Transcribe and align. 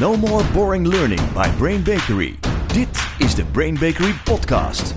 No 0.00 0.16
more 0.16 0.44
boring 0.52 0.86
learning 0.86 1.32
by 1.32 1.48
Brain 1.58 1.82
Bakery. 1.82 2.34
Dit 2.66 3.08
is 3.18 3.34
de 3.34 3.44
Brain 3.44 3.74
Bakery 3.74 4.12
podcast. 4.24 4.94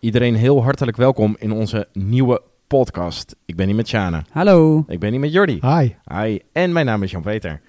Iedereen 0.00 0.34
heel 0.34 0.62
hartelijk 0.62 0.96
welkom 0.96 1.36
in 1.38 1.52
onze 1.52 1.88
nieuwe 1.92 2.42
podcast. 2.66 3.36
Ik 3.44 3.56
ben 3.56 3.66
hier 3.66 3.74
met 3.74 3.88
Shana. 3.88 4.24
Hallo. 4.30 4.84
Ik 4.88 5.00
ben 5.00 5.10
hier 5.10 5.20
met 5.20 5.32
Jordi. 5.32 5.58
Hi. 5.60 5.94
Hi. 6.12 6.38
En 6.52 6.72
mijn 6.72 6.86
naam 6.86 7.02
is 7.02 7.10
Jan-Peter. 7.10 7.60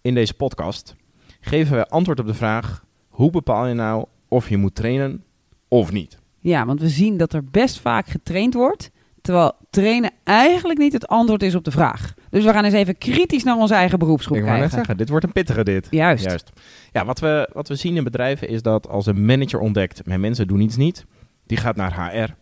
In 0.00 0.14
deze 0.14 0.34
podcast 0.34 0.96
geven 1.40 1.76
we 1.76 1.88
antwoord 1.88 2.20
op 2.20 2.26
de 2.26 2.34
vraag... 2.34 2.84
hoe 3.08 3.30
bepaal 3.30 3.66
je 3.66 3.74
nou 3.74 4.04
of 4.28 4.48
je 4.48 4.56
moet 4.56 4.74
trainen 4.74 5.24
of 5.68 5.92
niet? 5.92 6.18
Ja, 6.38 6.66
want 6.66 6.80
we 6.80 6.88
zien 6.88 7.16
dat 7.16 7.32
er 7.32 7.44
best 7.44 7.80
vaak 7.80 8.06
getraind 8.06 8.54
wordt, 8.54 8.90
terwijl 9.22 9.52
trainen 9.70 10.10
eigenlijk 10.24 10.78
niet 10.78 10.92
het 10.92 11.08
antwoord 11.08 11.42
is 11.42 11.54
op 11.54 11.64
de 11.64 11.70
vraag. 11.70 12.14
Dus 12.30 12.44
we 12.44 12.52
gaan 12.52 12.64
eens 12.64 12.74
even 12.74 12.98
kritisch 12.98 13.44
naar 13.44 13.56
onze 13.56 13.74
eigen 13.74 13.98
beroepsgroep 13.98 14.36
ik 14.36 14.42
net 14.42 14.52
kijken. 14.52 14.70
zeggen, 14.70 14.96
dit 14.96 15.08
wordt 15.08 15.24
een 15.24 15.32
pittige 15.32 15.64
dit. 15.64 15.86
Juist. 15.90 16.24
Juist. 16.24 16.52
Ja, 16.92 17.04
wat 17.04 17.20
we, 17.20 17.50
wat 17.52 17.68
we 17.68 17.74
zien 17.74 17.96
in 17.96 18.04
bedrijven 18.04 18.48
is 18.48 18.62
dat 18.62 18.88
als 18.88 19.06
een 19.06 19.24
manager 19.24 19.60
ontdekt... 19.60 20.06
mijn 20.06 20.20
mensen 20.20 20.46
doen 20.46 20.60
iets 20.60 20.76
niet, 20.76 21.06
die 21.46 21.56
gaat 21.56 21.76
naar 21.76 21.94
HR. 21.94 22.34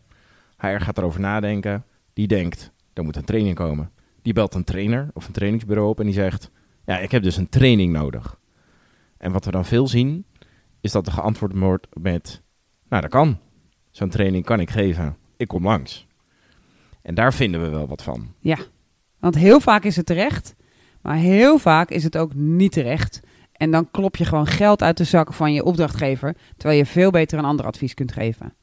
HR 0.66 0.80
gaat 0.80 0.98
erover 0.98 1.20
nadenken. 1.20 1.84
Die 2.12 2.26
denkt, 2.26 2.72
er 2.92 3.04
moet 3.04 3.16
een 3.16 3.24
training 3.24 3.54
komen. 3.54 3.90
Die 4.22 4.32
belt 4.32 4.54
een 4.54 4.64
trainer 4.64 5.10
of 5.14 5.26
een 5.26 5.32
trainingsbureau 5.32 5.88
op 5.88 5.98
en 5.98 6.04
die 6.04 6.14
zegt... 6.14 6.50
ja, 6.86 6.98
ik 6.98 7.10
heb 7.10 7.22
dus 7.22 7.36
een 7.36 7.48
training 7.48 7.92
nodig. 7.92 8.38
En 9.16 9.32
wat 9.32 9.44
we 9.44 9.50
dan 9.50 9.64
veel 9.64 9.88
zien, 9.88 10.24
is 10.80 10.92
dat 10.92 11.06
er 11.06 11.12
geantwoord 11.12 11.58
wordt 11.58 11.86
met... 12.00 12.42
nou, 12.88 13.02
dat 13.02 13.10
kan. 13.10 13.38
Zo'n 13.90 14.08
training 14.08 14.44
kan 14.44 14.60
ik 14.60 14.70
geven. 14.70 15.16
Ik 15.36 15.48
kom 15.48 15.64
langs. 15.64 16.08
En 17.02 17.14
daar 17.14 17.34
vinden 17.34 17.62
we 17.62 17.68
wel 17.68 17.86
wat 17.86 18.02
van. 18.02 18.34
Ja, 18.38 18.56
want 19.18 19.34
heel 19.34 19.60
vaak 19.60 19.84
is 19.84 19.96
het 19.96 20.06
terecht, 20.06 20.54
maar 21.02 21.16
heel 21.16 21.58
vaak 21.58 21.90
is 21.90 22.04
het 22.04 22.16
ook 22.16 22.34
niet 22.34 22.72
terecht. 22.72 23.20
En 23.52 23.70
dan 23.70 23.90
klop 23.90 24.16
je 24.16 24.24
gewoon 24.24 24.46
geld 24.46 24.82
uit 24.82 24.96
de 24.96 25.04
zak 25.04 25.32
van 25.32 25.52
je 25.52 25.64
opdrachtgever, 25.64 26.36
terwijl 26.56 26.78
je 26.78 26.86
veel 26.86 27.10
beter 27.10 27.38
een 27.38 27.44
ander 27.44 27.66
advies 27.66 27.94
kunt 27.94 28.12
geven. 28.12 28.54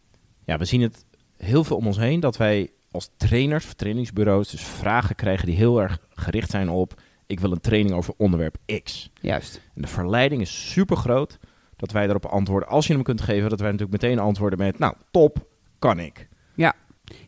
Ja, 0.45 0.57
we 0.57 0.65
zien 0.65 0.81
het 0.81 1.05
heel 1.37 1.63
veel 1.63 1.77
om 1.77 1.87
ons 1.87 1.97
heen 1.97 2.19
dat 2.19 2.37
wij 2.37 2.71
als 2.91 3.09
trainers 3.17 3.65
of 3.65 3.73
trainingsbureaus 3.73 4.49
dus 4.49 4.63
vragen 4.63 5.15
krijgen 5.15 5.45
die 5.45 5.55
heel 5.55 5.81
erg 5.81 5.99
gericht 6.09 6.49
zijn 6.49 6.69
op 6.69 6.95
ik 7.27 7.39
wil 7.39 7.51
een 7.51 7.61
training 7.61 7.95
over 7.95 8.13
onderwerp 8.17 8.57
X. 8.83 9.11
Juist. 9.21 9.61
En 9.75 9.81
de 9.81 9.87
verleiding 9.87 10.41
is 10.41 10.71
super 10.71 10.97
groot 10.97 11.39
dat 11.75 11.91
wij 11.91 12.03
daarop 12.03 12.25
antwoorden. 12.25 12.69
Als 12.69 12.87
je 12.87 12.93
hem 12.93 13.03
kunt 13.03 13.21
geven, 13.21 13.49
dat 13.49 13.59
wij 13.59 13.71
natuurlijk 13.71 14.01
meteen 14.01 14.19
antwoorden 14.19 14.59
met 14.59 14.79
nou, 14.79 14.95
top, 15.11 15.47
kan 15.79 15.99
ik. 15.99 16.27
Ja, 16.55 16.73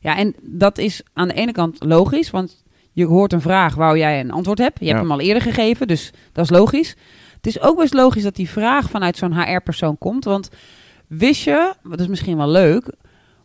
en 0.02 0.35
dat 0.41 0.77
is 0.77 1.02
aan 1.13 1.27
de 1.27 1.33
ene 1.33 1.52
kant 1.52 1.83
logisch, 1.83 2.30
want 2.30 2.63
je 2.91 3.05
hoort 3.05 3.33
een 3.33 3.41
vraag 3.41 3.75
waar 3.75 3.97
jij 3.97 4.19
een 4.19 4.31
antwoord 4.31 4.58
hebt. 4.58 4.80
Je 4.80 4.86
hebt 4.86 4.97
Ja. 4.97 5.03
hem 5.03 5.11
al 5.11 5.19
eerder 5.19 5.41
gegeven, 5.44 5.88
dus 5.88 6.11
dat 6.31 6.44
is 6.44 6.52
logisch. 6.52 6.95
Het 7.36 7.47
is 7.47 7.61
ook 7.61 7.77
best 7.77 7.94
logisch 7.94 8.23
dat 8.23 8.36
die 8.36 8.49
vraag 8.49 8.89
vanuit 8.89 9.17
zo'n 9.17 9.39
HR-persoon 9.41 9.97
komt, 9.97 10.23
want 10.23 10.49
wist 11.08 11.44
je, 11.44 11.73
dat 11.83 11.99
is 11.99 12.08
misschien 12.08 12.38
wel 12.38 12.49
leuk, 12.49 12.94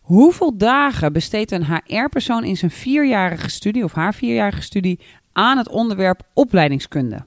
hoeveel 0.01 0.57
dagen 0.57 1.13
besteedt 1.13 1.51
een 1.51 1.67
HR-persoon 1.67 2.45
in 2.45 2.57
zijn 2.57 2.71
vierjarige 2.71 3.51
studie 3.51 3.85
of 3.85 3.93
haar 3.93 4.15
vierjarige 4.15 4.63
studie 4.63 5.01
aan 5.33 5.59
het 5.59 5.69
onderwerp 5.69 6.23
opleidingskunde? 6.33 7.25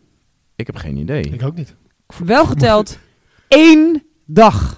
Ik 0.56 0.66
heb 0.68 0.76
geen 0.76 0.98
idee. 0.98 1.22
Ik 1.22 1.44
ook 1.44 1.56
niet. 1.56 1.76
Wel 2.26 2.46
geteld 2.46 3.00
één 3.48 4.04
dag. 4.26 4.77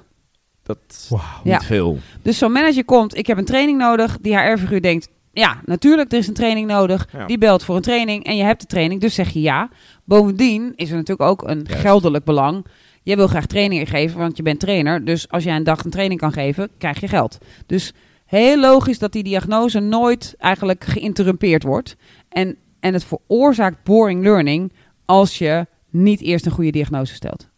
Dat 0.69 0.77
is 0.89 1.05
Wauw. 1.09 1.21
niet 1.43 1.53
Ja. 1.53 1.59
veel. 1.61 1.97
Dus 2.21 2.37
zo'n 2.37 2.51
manager 2.51 2.85
komt, 2.85 3.17
ik 3.17 3.27
heb 3.27 3.37
een 3.37 3.45
training 3.45 3.77
nodig. 3.77 4.17
Die 4.21 4.37
HR-figuur 4.39 4.81
denkt, 4.81 5.09
ja, 5.31 5.61
natuurlijk, 5.65 6.11
er 6.11 6.17
is 6.17 6.27
een 6.27 6.33
training 6.33 6.67
nodig. 6.67 7.07
Ja. 7.13 7.25
Die 7.25 7.37
belt 7.37 7.63
voor 7.63 7.75
een 7.75 7.81
training 7.81 8.23
en 8.23 8.37
je 8.37 8.43
hebt 8.43 8.61
de 8.61 8.67
training, 8.67 9.01
dus 9.01 9.13
zeg 9.13 9.29
je 9.29 9.41
ja. 9.41 9.69
Bovendien 10.03 10.73
is 10.75 10.89
er 10.89 10.95
natuurlijk 10.95 11.29
ook 11.29 11.47
een 11.47 11.63
Juist. 11.67 11.81
geldelijk 11.81 12.23
belang. 12.25 12.65
Jij 13.03 13.15
wil 13.15 13.27
graag 13.27 13.45
trainingen 13.45 13.87
geven, 13.87 14.19
want 14.19 14.37
je 14.37 14.43
bent 14.43 14.59
trainer. 14.59 15.05
Dus 15.05 15.29
als 15.29 15.43
jij 15.43 15.55
een 15.55 15.63
dag 15.63 15.83
een 15.83 15.91
training 15.91 16.19
kan 16.19 16.31
geven, 16.31 16.69
krijg 16.77 16.99
je 16.99 17.07
geld. 17.07 17.37
Dus 17.65 17.93
heel 18.25 18.59
logisch 18.59 18.99
dat 18.99 19.11
die 19.11 19.23
diagnose 19.23 19.79
nooit 19.79 20.35
eigenlijk 20.37 20.83
geïnterrumpeerd 20.83 21.63
wordt. 21.63 21.95
En, 22.29 22.55
en 22.79 22.93
het 22.93 23.03
veroorzaakt 23.03 23.83
boring 23.83 24.23
learning 24.23 24.71
als 25.05 25.37
je 25.37 25.65
niet 25.89 26.21
eerst 26.21 26.45
een 26.45 26.51
goede 26.51 26.71
diagnose 26.71 27.13
stelt. 27.13 27.48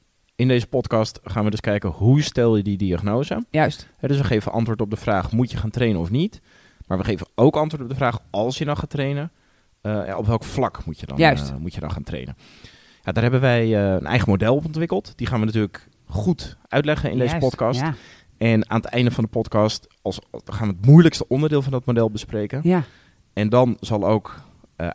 In 0.41 0.47
deze 0.47 0.67
podcast 0.67 1.19
gaan 1.23 1.43
we 1.43 1.49
dus 1.49 1.59
kijken 1.59 1.89
hoe 1.89 2.21
stel 2.21 2.57
je 2.57 2.63
die 2.63 2.77
diagnose. 2.77 3.45
Juist. 3.49 3.87
Dus 3.99 4.17
we 4.17 4.23
geven 4.23 4.51
antwoord 4.51 4.81
op 4.81 4.89
de 4.89 4.95
vraag 4.95 5.31
moet 5.31 5.51
je 5.51 5.57
gaan 5.57 5.69
trainen 5.69 6.01
of 6.01 6.09
niet. 6.09 6.41
Maar 6.87 6.97
we 6.97 7.03
geven 7.03 7.27
ook 7.35 7.55
antwoord 7.55 7.83
op 7.83 7.89
de 7.89 7.95
vraag 7.95 8.19
als 8.29 8.57
je 8.57 8.65
dan 8.65 8.77
gaat 8.77 8.89
trainen. 8.89 9.31
eh, 9.81 10.15
op 10.17 10.25
welk 10.25 10.43
vlak 10.43 10.85
moet 10.85 10.99
je 10.99 11.05
dan, 11.05 11.17
Juist. 11.17 11.49
eh, 11.49 11.55
moet 11.55 11.73
je 11.73 11.79
dan 11.79 11.91
gaan 11.91 12.03
trainen? 12.03 12.35
Ja, 13.03 13.11
daar 13.11 13.23
hebben 13.23 13.41
wij 13.41 13.61
eh, 13.63 13.91
een 13.93 14.05
eigen 14.05 14.29
model 14.29 14.55
op 14.55 14.65
ontwikkeld. 14.65 15.13
Die 15.15 15.27
gaan 15.27 15.39
we 15.39 15.45
natuurlijk 15.45 15.87
goed 16.05 16.57
uitleggen 16.67 17.11
in 17.11 17.17
deze 17.17 17.37
podcast. 17.37 17.79
Ja. 17.79 17.93
En 18.37 18.69
aan 18.69 18.81
het 18.81 18.89
einde 18.89 19.11
van 19.11 19.23
de 19.23 19.29
podcast 19.29 19.87
als, 20.01 20.19
dan 20.31 20.55
gaan 20.55 20.67
we 20.67 20.73
het 20.77 20.85
moeilijkste 20.85 21.27
onderdeel 21.27 21.61
van 21.61 21.71
dat 21.71 21.85
model 21.85 22.11
bespreken. 22.11 22.59
ja. 22.63 22.83
En 23.33 23.49
dan 23.49 23.77
zal 23.79 24.07
ook 24.07 24.35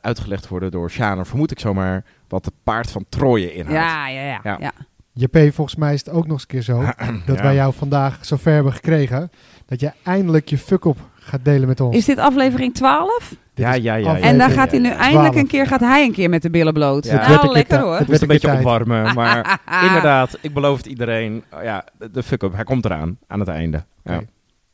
uitgelegd 0.01 0.49
worden 0.49 0.71
door 0.71 0.91
Sjaner, 0.91 1.27
vermoed 1.27 1.51
ik 1.51 1.61
zomaar, 1.61 2.05
wat 2.29 2.45
het 2.45 2.55
paard 2.62 2.91
van 2.91 3.05
Troje 3.09 3.53
inhoudt. 3.53 3.79
Ja, 3.81 4.09
ja, 4.09 4.23
ja, 4.23 4.41
Ja. 4.43 4.56
ja. 4.61 4.73
JP, 5.19 5.38
volgens 5.54 5.77
mij 5.77 5.94
is 5.94 6.04
het 6.04 6.15
ook 6.15 6.22
nog 6.27 6.32
eens 6.32 6.43
een 6.43 6.49
keer 6.49 6.62
zo 6.62 6.81
dat 7.27 7.37
Ja. 7.37 7.43
wij 7.43 7.54
jou 7.54 7.75
vandaag 7.75 8.19
zover 8.25 8.53
hebben 8.53 8.72
gekregen 8.72 9.31
dat 9.66 9.81
je 9.81 9.93
eindelijk 10.03 10.49
je 10.49 10.59
fuck-up 10.59 10.97
gaat 11.15 11.44
delen 11.44 11.69
met 11.69 11.81
ons. 11.81 11.97
Is 11.97 12.04
dit 12.04 12.19
aflevering 12.19 12.75
12? 12.75 13.28
Dit 13.28 13.38
Ja, 13.55 13.72
ja, 13.72 13.94
ja, 13.94 14.19
En 14.19 14.38
dan 14.38 14.50
gaat 14.50 14.71
hij 14.71 14.78
nu 14.78 14.88
12. 14.88 15.03
eindelijk 15.03 15.34
een 15.34 15.47
keer, 15.47 15.66
gaat 15.66 15.81
hij 15.81 16.05
een 16.05 16.12
keer 16.12 16.28
met 16.31 16.43
de 16.43 16.50
billen 16.50 16.72
bloot. 16.72 17.05
Ja. 17.05 17.28
Nou, 17.28 17.53
lekker 17.53 17.78
hoor. 17.81 17.93
Het 17.93 18.00
een 18.00 18.06
werd 18.06 18.26
beetje 18.26 18.34
een 18.34 18.41
keer 18.41 18.50
tijd. 18.50 18.59
opwarmen, 18.59 19.15
maar 19.15 19.60
inderdaad, 19.82 20.38
ik 20.41 20.55
beloof 20.55 20.76
het 20.76 20.87
iedereen. 20.87 21.44
Oh 21.53 21.62
ja, 21.62 21.84
de, 22.12 22.22
fuck-up, 22.22 22.55
hij 22.55 22.65
komt 22.65 22.84
eraan, 22.84 23.19
aan 23.26 23.41
het 23.41 23.49
einde. 23.49 23.84
Ja. 24.05 24.21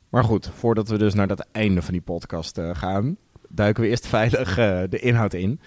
Maar 0.08 0.24
goed, 0.24 0.50
voordat 0.54 0.88
we 0.88 0.98
dus 0.98 1.14
naar 1.14 1.26
dat 1.26 1.46
einde 1.52 1.82
van 1.82 1.92
die 1.92 2.02
podcast 2.02 2.58
eh, 2.58 2.70
gaan, 2.72 3.16
duiken 3.48 3.82
we 3.82 3.88
eerst 3.88 4.06
veilig 4.06 4.58
eh, 4.58 4.80
de 4.88 4.98
inhoud 4.98 5.32
in. 5.34 5.60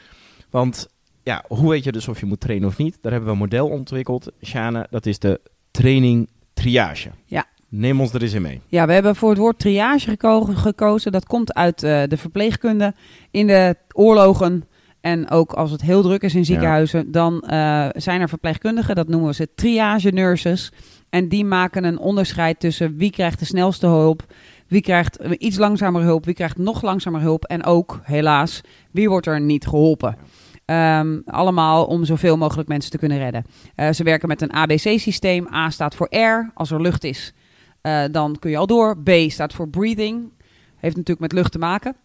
Want 0.49 0.87
ja, 1.25 1.43
hoe 1.47 1.69
weet 1.69 1.83
je 1.83 1.91
dus 1.91 2.07
of 2.07 2.19
je 2.19 2.25
moet 2.25 2.39
trainen 2.39 2.67
of 2.67 2.77
niet? 2.77 2.97
Daar 3.01 3.11
hebben 3.11 3.29
we 3.29 3.35
een 3.35 3.41
model 3.41 3.67
ontwikkeld, 3.67 4.31
Shane, 4.43 4.87
dat 4.89 5.05
is 5.05 5.19
de 5.19 5.39
training 5.71 6.29
triage. 6.53 7.09
Ja. 7.25 7.45
Neem 7.69 8.01
ons 8.01 8.13
er 8.13 8.21
eens 8.21 8.33
in 8.33 8.41
mee. 8.41 8.61
Ja, 8.67 8.87
we 8.87 8.93
hebben 8.93 9.15
voor 9.15 9.29
het 9.29 9.37
woord 9.37 9.59
triage 9.59 10.09
geko- 10.09 10.41
gekozen. 10.43 11.11
Dat 11.11 11.25
komt 11.25 11.53
uit 11.53 11.83
eh, 11.83 12.03
de 12.07 12.17
verpleegkunde. 12.17 12.93
In 13.31 13.47
de 13.47 13.75
oorlogen 13.93 14.63
en 15.01 15.29
ook 15.29 15.53
als 15.53 15.71
het 15.71 15.81
heel 15.81 16.01
druk 16.01 16.21
is 16.21 16.35
in 16.35 16.45
ziekenhuizen, 16.45 17.11
dan 17.11 17.41
eh, 17.41 17.87
zijn 17.91 18.21
er 18.21 18.29
verpleegkundigen, 18.29 18.95
dat 18.95 19.07
noemen 19.07 19.29
we 19.29 19.35
ze 19.35 19.49
triage 19.55 20.09
nurses. 20.09 20.71
En 21.09 21.29
die 21.29 21.45
maken 21.45 21.83
een 21.83 21.99
onderscheid 21.99 22.59
tussen 22.59 22.97
wie 22.97 23.11
krijgt 23.11 23.39
de 23.39 23.45
snelste 23.45 23.87
hulp, 23.87 24.23
wie 24.67 24.81
krijgt 24.81 25.17
eh, 25.17 25.31
iets 25.37 25.57
langzamer 25.57 26.01
hulp, 26.01 26.25
wie 26.25 26.33
krijgt 26.33 26.57
nog 26.57 26.81
langzamer 26.81 27.21
hulp 27.21 27.43
en 27.43 27.63
ook, 27.63 27.99
helaas, 28.03 28.61
wie 28.91 29.09
wordt 29.09 29.27
er 29.27 29.41
niet 29.41 29.67
geholpen. 29.67 30.17
Ehm, 30.65 31.19
allemaal 31.25 31.85
om 31.85 32.05
zoveel 32.05 32.37
mogelijk 32.37 32.67
mensen 32.67 32.91
te 32.91 32.97
kunnen 32.97 33.17
redden. 33.17 33.45
Eh, 33.75 33.91
ze 33.91 34.03
werken 34.03 34.27
met 34.27 34.41
een 34.41 34.53
ABC-systeem. 34.53 35.47
A 35.53 35.69
staat 35.69 35.95
voor 35.95 36.07
air, 36.09 36.51
als 36.53 36.71
er 36.71 36.81
lucht 36.81 37.03
is. 37.03 37.33
eh, 37.81 38.03
dan 38.11 38.39
kun 38.39 38.49
je 38.51 38.57
al 38.57 38.67
door. 38.67 38.97
B 39.03 39.09
staat 39.27 39.53
voor 39.53 39.69
breathing. 39.69 40.31
Heeft 40.75 40.95
natuurlijk 40.95 41.19
met 41.19 41.31
lucht 41.31 41.51
te 41.51 41.57
maken. 41.57 41.95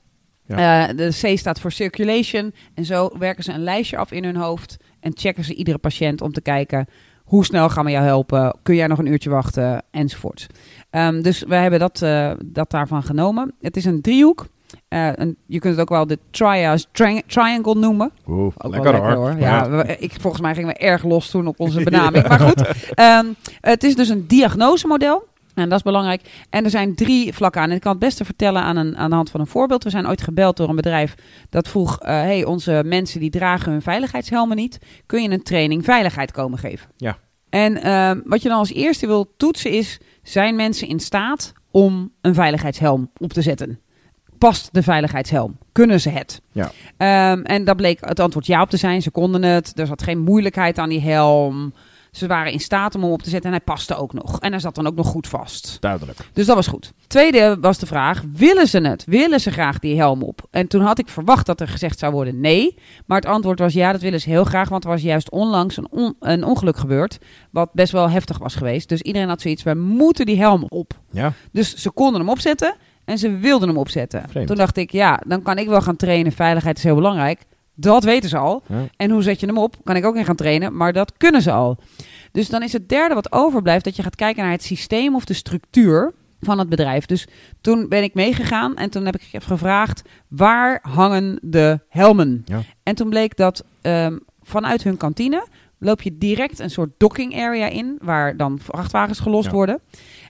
Eh, 0.47 0.89
de 0.97 1.09
C 1.23 1.39
staat 1.39 1.61
voor 1.61 1.73
circulation. 1.73 2.53
En 2.75 2.85
zo 2.85 3.11
werken 3.19 3.45
ze 3.45 3.53
een 3.53 3.63
lijstje 3.63 3.97
af 3.97 4.13
in 4.13 4.25
hun 4.25 4.37
hoofd. 4.37 4.77
En 5.01 5.13
checken 5.15 5.45
ze 5.45 5.55
iedere 5.55 5.79
patiënt 5.79 6.21
om 6.21 6.33
te 6.33 6.41
kijken... 6.41 6.87
hoe 7.25 7.45
snel 7.45 7.69
gaan 7.69 7.85
we 7.85 7.91
jou 7.91 8.05
helpen? 8.05 8.57
Kun 8.63 8.75
jij 8.75 8.87
nog 8.87 8.99
een 8.99 9.07
uurtje 9.07 9.31
wachten? 9.31 9.83
Enzovoort. 9.91 10.47
Ehm, 10.91 11.23
dus 11.23 11.43
we 11.43 11.55
hebben 11.55 11.79
dat, 11.79 11.99
dat 12.45 12.71
daarvan 12.71 13.03
genomen. 13.03 13.55
Het 13.61 13.77
is 13.77 13.85
een 13.85 14.01
driehoek. 14.01 14.47
Eh, 14.89 15.09
een, 15.15 15.37
je 15.47 15.59
kunt 15.59 15.73
het 15.73 15.83
ook 15.83 15.89
wel 15.89 16.07
de 16.07 16.19
triage 16.31 16.85
tri- 16.93 17.23
triangle 17.27 17.75
noemen. 17.75 18.11
Oeh, 18.29 18.55
Ook 18.59 18.73
lekker, 18.75 19.03
wel 19.03 19.15
hoor. 19.15 19.39
Ja, 19.39 19.71
we- 19.71 19.97
ik, 19.99 20.13
volgens 20.21 20.43
mij 20.43 20.55
gingen 20.55 20.69
we 20.69 20.79
erg 20.79 21.05
los 21.05 21.31
toen 21.31 21.47
op 21.47 21.61
onze 21.61 21.83
benaming. 21.91 22.29
Maar 22.29 22.41
goed, 22.41 22.67
ehm, 22.95 23.27
het 23.61 23.85
is 23.85 23.95
dus 23.95 24.09
een 24.09 24.27
diagnosemodel. 24.27 25.29
En 25.55 25.69
dat 25.69 25.79
is 25.79 25.85
belangrijk. 25.85 26.45
En 26.51 26.65
er 26.65 26.71
zijn 26.71 26.95
drie 26.95 27.35
vlakken 27.35 27.61
aan. 27.61 27.69
En 27.71 27.75
ik 27.75 27.81
kan 27.81 27.91
het 27.91 28.01
beste 28.01 28.25
vertellen 28.25 28.63
aan, 28.63 28.77
een, 28.77 28.97
aan 28.97 29.09
de 29.11 29.17
hand 29.17 29.31
van 29.31 29.41
een 29.41 29.47
voorbeeld. 29.47 29.85
We 29.85 29.91
zijn 29.91 30.09
ooit 30.09 30.23
gebeld 30.23 30.57
door 30.57 30.69
een 30.69 30.77
bedrijf 30.77 31.15
dat 31.51 31.69
vroeg... 31.69 31.99
eh, 31.99 32.09
hey, 32.09 32.45
onze 32.45 32.83
mensen 32.85 33.21
die 33.21 33.31
dragen 33.31 33.73
hun 33.73 33.83
veiligheidshelmen 33.83 34.57
niet. 34.57 34.79
Kun 35.07 35.23
je 35.23 35.29
een 35.31 35.43
training 35.43 35.85
veiligheid 35.85 36.33
komen 36.33 36.59
geven? 36.59 36.89
Ja. 36.97 37.19
En 37.49 37.83
ehm, 37.83 38.21
wat 38.25 38.43
je 38.43 38.49
dan 38.49 38.59
als 38.59 38.73
eerste 38.73 39.07
wil 39.07 39.35
toetsen 39.37 39.71
is... 39.71 40.01
zijn 40.23 40.57
mensen 40.57 40.89
in 40.89 41.01
staat 41.01 41.53
om 41.71 42.13
een 42.21 42.35
veiligheidshelm 42.35 43.11
op 43.17 43.33
te 43.33 43.43
zetten? 43.43 43.81
Past 44.41 44.69
de 44.73 44.83
veiligheidshelm? 44.83 45.57
Kunnen 45.73 46.01
ze 46.01 46.09
het? 46.11 46.41
Ja. 46.53 46.71
Ehm, 46.97 47.43
en 47.43 47.65
daar 47.65 47.75
bleek 47.75 47.99
het 48.01 48.21
antwoord 48.21 48.47
ja 48.47 48.63
op 48.63 48.71
te 48.71 48.77
zijn. 48.77 49.03
Ze 49.03 49.11
konden 49.11 49.43
het. 49.43 49.79
Er 49.79 49.87
zat 49.87 50.03
geen 50.03 50.19
moeilijkheid 50.19 50.79
aan 50.79 50.89
die 50.89 51.01
helm. 51.01 51.73
Ze 52.11 52.27
waren 52.27 52.53
in 52.53 52.61
staat 52.61 52.95
om 52.95 53.03
hem 53.03 53.11
op 53.13 53.23
te 53.23 53.31
zetten 53.31 53.51
en 53.51 53.57
hij 53.57 53.65
paste 53.65 53.97
ook 53.97 54.13
nog. 54.13 54.41
En 54.41 54.51
hij 54.51 54.61
zat 54.61 54.75
dan 54.75 54.87
ook 54.87 54.95
nog 54.95 55.07
goed 55.07 55.27
vast. 55.29 55.77
Duidelijk. 55.81 56.19
Dus 56.33 56.47
dat 56.47 56.57
was 56.57 56.67
goed. 56.67 56.93
Tweede 57.07 57.57
was 57.61 57.79
de 57.79 57.87
vraag, 57.87 58.23
willen 58.33 58.67
ze 58.67 58.79
het? 58.81 59.05
Willen 59.05 59.41
ze 59.41 59.51
graag 59.51 59.79
die 59.79 59.97
helm 59.97 60.23
op? 60.23 60.47
En 60.51 60.67
toen 60.67 60.81
had 60.83 60.99
ik 60.99 61.09
verwacht 61.09 61.47
dat 61.47 61.61
er 61.61 61.69
gezegd 61.69 61.99
zou 61.99 62.13
worden 62.13 62.41
nee. 62.41 62.75
Maar 63.07 63.21
het 63.21 63.29
antwoord 63.31 63.59
was 63.59 63.73
ja, 63.73 63.93
dat 63.93 64.01
willen 64.01 64.21
ze 64.21 64.29
heel 64.31 64.45
graag. 64.45 64.69
Want 64.69 64.85
er 64.85 64.91
was 64.91 65.03
juist 65.03 65.31
onlangs 65.31 65.77
een, 65.77 65.87
on- 65.91 66.17
een 66.21 66.45
ongeluk 66.45 66.77
gebeurd. 66.77 67.19
Wat 67.51 67.73
best 67.73 67.93
wel 67.93 68.11
heftig 68.11 68.39
was 68.39 68.55
geweest. 68.55 68.89
Dus 68.89 69.03
iedereen 69.03 69.29
had 69.29 69.41
zoiets, 69.41 69.63
we 69.63 69.75
moeten 69.75 70.27
die 70.27 70.39
helm 70.39 70.65
op. 70.69 70.93
Ja, 71.11 71.33
Dus 71.53 71.75
ze 71.75 71.91
konden 71.91 72.21
hem 72.21 72.31
opzetten 72.31 72.75
en 73.11 73.19
ze 73.19 73.37
wilden 73.37 73.69
hem 73.69 73.79
opzetten. 73.79 74.25
Vreemd. 74.29 74.47
Toen 74.47 74.57
dacht 74.57 74.77
ik, 74.77 74.93
ja, 74.93 75.21
dan 75.27 75.43
kan 75.43 75.59
ik 75.59 75.69
wel 75.69 75.83
gaan 75.83 75.97
trainen. 75.97 76.33
Veiligheid 76.33 76.77
is 76.77 76.85
heel 76.85 76.95
belangrijk. 76.95 77.41
Dat 77.75 78.05
weten 78.05 78.29
ze 78.29 78.37
al. 78.37 78.63
Ja. 78.67 78.87
En 78.97 79.11
hoe 79.11 79.23
zet 79.23 79.41
je 79.41 79.47
hem 79.47 79.59
op? 79.59 79.77
Kan 79.85 79.97
ik 79.97 80.05
ook 80.05 80.17
in 80.17 80.25
gaan 80.25 80.37
trainen, 80.37 80.77
maar 80.77 80.93
dat 80.93 81.13
kunnen 81.17 81.43
ze 81.43 81.53
al. 81.53 81.79
Dus 82.33 82.49
dan 82.49 82.63
is 82.63 82.73
het 82.73 82.89
derde 82.89 83.15
wat 83.15 83.33
overblijft 83.33 83.85
dat 83.85 83.97
je 83.97 84.03
gaat 84.03 84.17
kijken 84.17 84.43
naar 84.43 84.53
het 84.53 84.63
systeem 84.63 85.15
of 85.15 85.25
de 85.25 85.35
structuur 85.35 86.13
van 86.41 86.59
het 86.59 86.69
bedrijf. 86.69 87.07
Dus 87.07 87.27
toen 87.61 87.89
ben 87.89 88.03
ik 88.03 88.15
meegegaan 88.15 88.77
en 88.77 88.91
toen 88.91 89.05
heb 89.05 89.17
ik 89.17 89.43
gevraagd 89.43 90.03
waar 90.29 90.79
hangen 90.83 91.39
de 91.43 91.81
helmen? 91.89 92.43
Ja. 92.45 92.63
En 92.83 92.95
toen 92.95 93.09
bleek 93.09 93.37
dat 93.37 93.65
ehm, 93.81 94.19
vanuit 94.43 94.83
hun 94.83 94.97
kantine 94.97 95.47
loop 95.81 96.03
je 96.03 96.19
direct 96.19 96.59
een 96.59 96.71
soort 96.71 96.91
docking 96.99 97.37
area 97.37 97.67
in 97.67 97.99
waar 98.03 98.37
dan 98.37 98.59
vrachtwagens 98.63 99.21
gelost 99.21 99.47
Ja. 99.47 99.53
worden. 99.53 99.81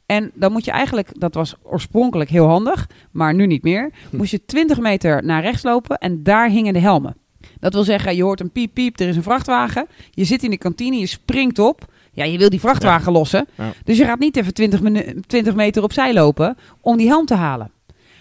En 0.06 0.30
dan 0.34 0.52
moet 0.52 0.64
je 0.64 0.70
eigenlijk, 0.70 1.20
dat 1.20 1.34
was 1.34 1.54
oorspronkelijk 1.62 2.30
heel 2.30 2.46
handig, 2.46 2.88
maar 3.10 3.34
nu 3.34 3.46
niet 3.46 3.62
meer, 3.62 3.92
Hm. 4.10 4.16
moest 4.16 4.30
je 4.30 4.44
20 4.44 4.80
meter 4.80 5.24
naar 5.24 5.42
rechts 5.42 5.62
lopen 5.62 5.98
en 5.98 6.22
daar 6.22 6.48
hingen 6.48 6.72
de 6.72 6.78
helmen. 6.78 7.16
Dat 7.60 7.72
wil 7.72 7.84
zeggen, 7.84 8.16
je 8.16 8.22
hoort 8.22 8.40
een 8.40 8.50
piep 8.50 8.74
piep, 8.74 9.00
er 9.00 9.08
is 9.08 9.16
een 9.16 9.22
vrachtwagen. 9.22 9.86
Je 10.10 10.24
zit 10.24 10.42
in 10.42 10.50
de 10.50 10.58
kantine, 10.58 10.96
je 10.96 11.06
springt 11.06 11.58
op. 11.58 11.92
Ja, 12.12 12.24
je 12.24 12.38
wil 12.38 12.50
die 12.50 12.60
vrachtwagen 12.60 13.12
lossen. 13.12 13.46
Ja. 13.54 13.72
Dus 13.84 13.96
je 13.98 14.04
gaat 14.04 14.18
niet 14.18 14.36
even 14.36 14.54
20, 14.54 14.80
minu- 14.82 15.20
20 15.26 15.54
meter 15.54 15.82
opzij 15.82 16.12
lopen 16.14 16.56
om 16.80 16.96
die 16.96 17.06
helm 17.08 17.26
te 17.26 17.34
halen. 17.34 17.70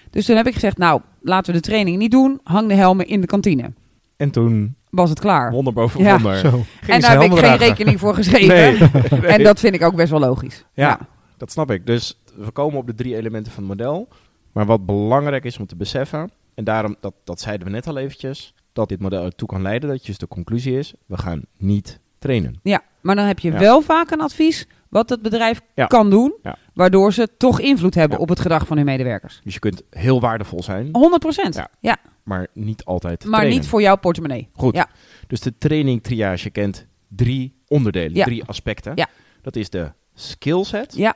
Dus 0.10 0.26
toen 0.26 0.36
heb 0.36 0.48
ik 0.48 0.54
gezegd, 0.54 0.78
nou, 0.78 1.02
laten 1.22 1.54
we 1.54 1.60
de 1.60 1.66
training 1.68 1.98
niet 1.98 2.12
doen. 2.12 2.40
Hang 2.44 2.68
de 2.68 2.74
helmen 2.74 3.08
in 3.08 3.22
de 3.22 3.28
kantine. 3.28 3.72
En 4.20 4.30
toen, 4.32 4.76
Was 4.90 5.10
het 5.10 5.20
klaar. 5.20 5.52
wonder 5.52 5.74
boven 5.74 6.02
Ja. 6.02 6.12
wonder, 6.14 6.38
Zo. 6.38 6.64
en 6.88 7.02
daar 7.02 7.12
heb 7.12 7.22
ik 7.22 7.28
geen 7.32 7.38
dragen. 7.38 7.58
rekening 7.68 8.00
voor 8.00 8.14
geschreven. 8.16 8.90
Nee. 9.12 9.22
En 9.36 9.44
dat 9.44 9.60
vind 9.60 9.76
ik 9.76 9.84
ook 9.84 9.96
best 9.96 10.10
wel 10.10 10.20
logisch. 10.20 10.66
Ja. 10.74 11.00
Dat 11.38 11.52
snap 11.52 11.72
ik. 11.72 11.86
Dus 11.86 12.20
we 12.36 12.52
komen 12.52 12.78
op 12.80 12.88
de 12.88 12.96
drie 12.96 13.16
elementen 13.16 13.52
van 13.52 13.64
het 13.70 13.78
model. 13.78 14.08
Maar 14.52 14.66
wat 14.66 14.86
belangrijk 14.86 15.44
is 15.44 15.58
om 15.58 15.66
te 15.66 15.76
beseffen, 15.76 16.32
en 16.56 16.64
daarom, 16.64 16.96
dat, 17.00 17.14
dat 17.24 17.40
zeiden 17.42 17.68
we 17.68 17.74
net 17.74 17.88
al 17.88 17.98
eventjes, 17.98 18.54
dat 18.74 18.90
dit 18.90 19.00
model 19.00 19.24
ertoe 19.24 19.48
kan 19.48 19.62
leiden, 19.62 19.90
dat 19.90 20.06
dus 20.06 20.18
de 20.18 20.28
conclusie 20.28 20.78
is, 20.78 20.94
we 21.06 21.18
gaan 21.18 21.42
niet 21.58 22.00
trainen. 22.20 22.60
Ja, 22.64 22.82
maar 23.02 23.16
dan 23.16 23.26
heb 23.26 23.40
je 23.40 23.52
Ja. 23.52 23.60
wel 23.60 23.82
vaak 23.82 24.12
een 24.12 24.22
advies 24.22 24.68
wat 24.90 25.10
het 25.10 25.22
bedrijf 25.22 25.62
Ja. 25.76 25.86
kan 25.86 26.10
doen, 26.10 26.34
Ja. 26.44 26.58
waardoor 26.74 27.14
ze 27.14 27.30
toch 27.38 27.60
invloed 27.60 27.96
hebben 27.96 28.18
Ja. 28.18 28.24
op 28.24 28.30
het 28.30 28.40
gedrag 28.40 28.68
van 28.68 28.78
hun 28.78 28.86
medewerkers. 28.86 29.42
Dus 29.44 29.54
je 29.54 29.60
kunt 29.60 29.82
heel 29.90 30.20
waardevol 30.22 30.64
zijn, 30.64 30.90
100 30.92 31.22
procent. 31.22 31.56
Ja. 31.56 31.70
Ja. 31.80 31.98
maar 32.24 32.48
niet 32.54 32.84
altijd 32.86 33.24
maar 33.24 33.34
trainen. 33.40 33.60
niet 33.60 33.68
voor 33.70 33.82
jouw 33.82 33.96
portemonnee. 33.98 34.50
Goed. 34.54 34.76
Ja. 34.76 34.88
Dus 35.28 35.40
de 35.40 35.58
training 35.58 36.04
triage 36.04 36.50
kent 36.50 36.86
drie 37.08 37.62
onderdelen, 37.68 38.16
Ja. 38.16 38.24
drie 38.24 38.44
aspecten. 38.46 38.92
Ja. 38.96 39.08
Dat 39.42 39.56
is 39.56 39.70
de 39.70 39.92
skillset. 40.14 40.96
Ja. 40.96 41.14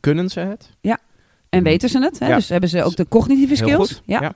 Kunnen 0.00 0.28
ze 0.28 0.40
het? 0.40 0.70
En 1.48 1.62
weten 1.62 1.88
ze 1.88 1.98
het? 1.98 2.18
Hè? 2.18 2.28
Ja. 2.28 2.34
Dus 2.34 2.48
hebben 2.48 2.68
ze 2.68 2.82
ook 2.82 2.96
de 2.96 3.08
cognitieve 3.08 3.64
Heel 3.64 3.84
skills? 3.84 4.02
Ja. 4.06 4.32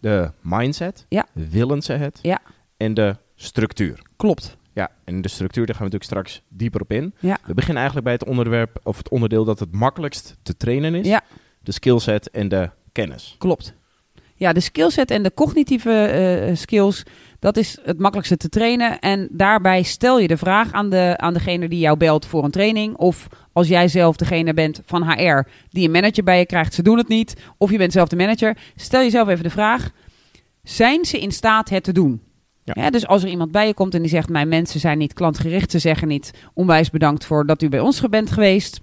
De 0.00 0.30
mindset. 0.40 1.06
Ja. 1.08 1.26
Willen 1.32 1.82
ze 1.82 1.92
het? 1.92 2.18
Ja. 2.22 2.38
En 2.76 2.94
de 2.94 3.16
structuur. 3.34 4.02
klopt. 4.16 4.56
Ja, 4.76 4.90
en 5.04 5.20
de 5.20 5.28
structuur, 5.28 5.66
daar 5.66 5.74
gaan 5.74 5.86
we 5.86 5.92
natuurlijk 5.92 6.24
straks 6.24 6.42
dieper 6.48 6.80
op 6.80 6.92
in. 6.92 7.14
Ja. 7.18 7.38
We 7.44 7.54
beginnen 7.54 7.76
eigenlijk 7.76 8.04
bij 8.04 8.14
het 8.14 8.24
onderwerp, 8.24 8.80
of 8.82 8.96
het 8.96 9.08
onderdeel 9.08 9.44
dat 9.44 9.58
het 9.58 9.72
makkelijkst 9.72 10.36
te 10.42 10.56
trainen 10.56 10.94
is. 10.94 11.06
Ja. 11.06 11.22
De 11.62 11.72
skillset 11.72 12.30
en 12.30 12.48
de 12.48 12.70
kennis. 12.92 13.34
Klopt. 13.38 13.74
Ja, 14.34 14.52
de 14.52 14.60
skillset 14.60 15.10
en 15.10 15.22
de 15.22 15.34
cognitieve 15.34 15.90
eh, 15.90 16.56
skills, 16.56 17.02
dat 17.38 17.56
is 17.56 17.78
het 17.82 17.98
makkelijkste 17.98 18.36
te 18.36 18.48
trainen. 18.48 18.98
En 18.98 19.28
daarbij 19.30 19.82
stel 19.82 20.18
je 20.18 20.28
de 20.28 20.36
vraag 20.36 20.72
aan, 20.72 20.90
de, 20.90 21.14
aan 21.16 21.34
degene 21.34 21.68
die 21.68 21.78
jou 21.78 21.96
belt 21.96 22.26
voor 22.26 22.44
een 22.44 22.50
training. 22.50 22.96
Of 22.96 23.26
als 23.52 23.68
jij 23.68 23.88
zelf 23.88 24.16
degene 24.16 24.54
bent 24.54 24.80
van 24.84 25.10
HR 25.10 25.48
die 25.68 25.84
een 25.84 25.90
manager 25.90 26.24
bij 26.24 26.38
je 26.38 26.46
krijgt, 26.46 26.74
ze 26.74 26.82
doen 26.82 26.98
het 26.98 27.08
niet. 27.08 27.34
Of 27.58 27.70
je 27.70 27.78
bent 27.78 27.92
zelf 27.92 28.08
de 28.08 28.16
manager. 28.16 28.56
Stel 28.74 29.00
jezelf 29.00 29.28
even 29.28 29.44
de 29.44 29.50
vraag, 29.50 29.90
zijn 30.62 31.04
ze 31.04 31.20
in 31.20 31.32
staat 31.32 31.68
het 31.68 31.84
te 31.84 31.92
doen? 31.92 32.25
Ja. 32.74 32.90
Dus 32.90 33.06
als 33.06 33.22
er 33.22 33.28
iemand 33.28 33.50
bij 33.50 33.66
je 33.66 33.74
komt 33.74 33.94
en 33.94 34.00
die 34.00 34.10
zegt, 34.10 34.28
mijn 34.28 34.48
mensen 34.48 34.80
zijn 34.80 34.98
niet 34.98 35.12
klantgericht. 35.12 35.70
Ze 35.70 35.78
zeggen 35.78 36.08
niet, 36.08 36.30
onwijs 36.54 36.90
bedankt 36.90 37.24
voor 37.24 37.46
dat 37.46 37.62
u 37.62 37.68
bij 37.68 37.80
ons 37.80 38.00
bent 38.10 38.30
geweest. 38.30 38.80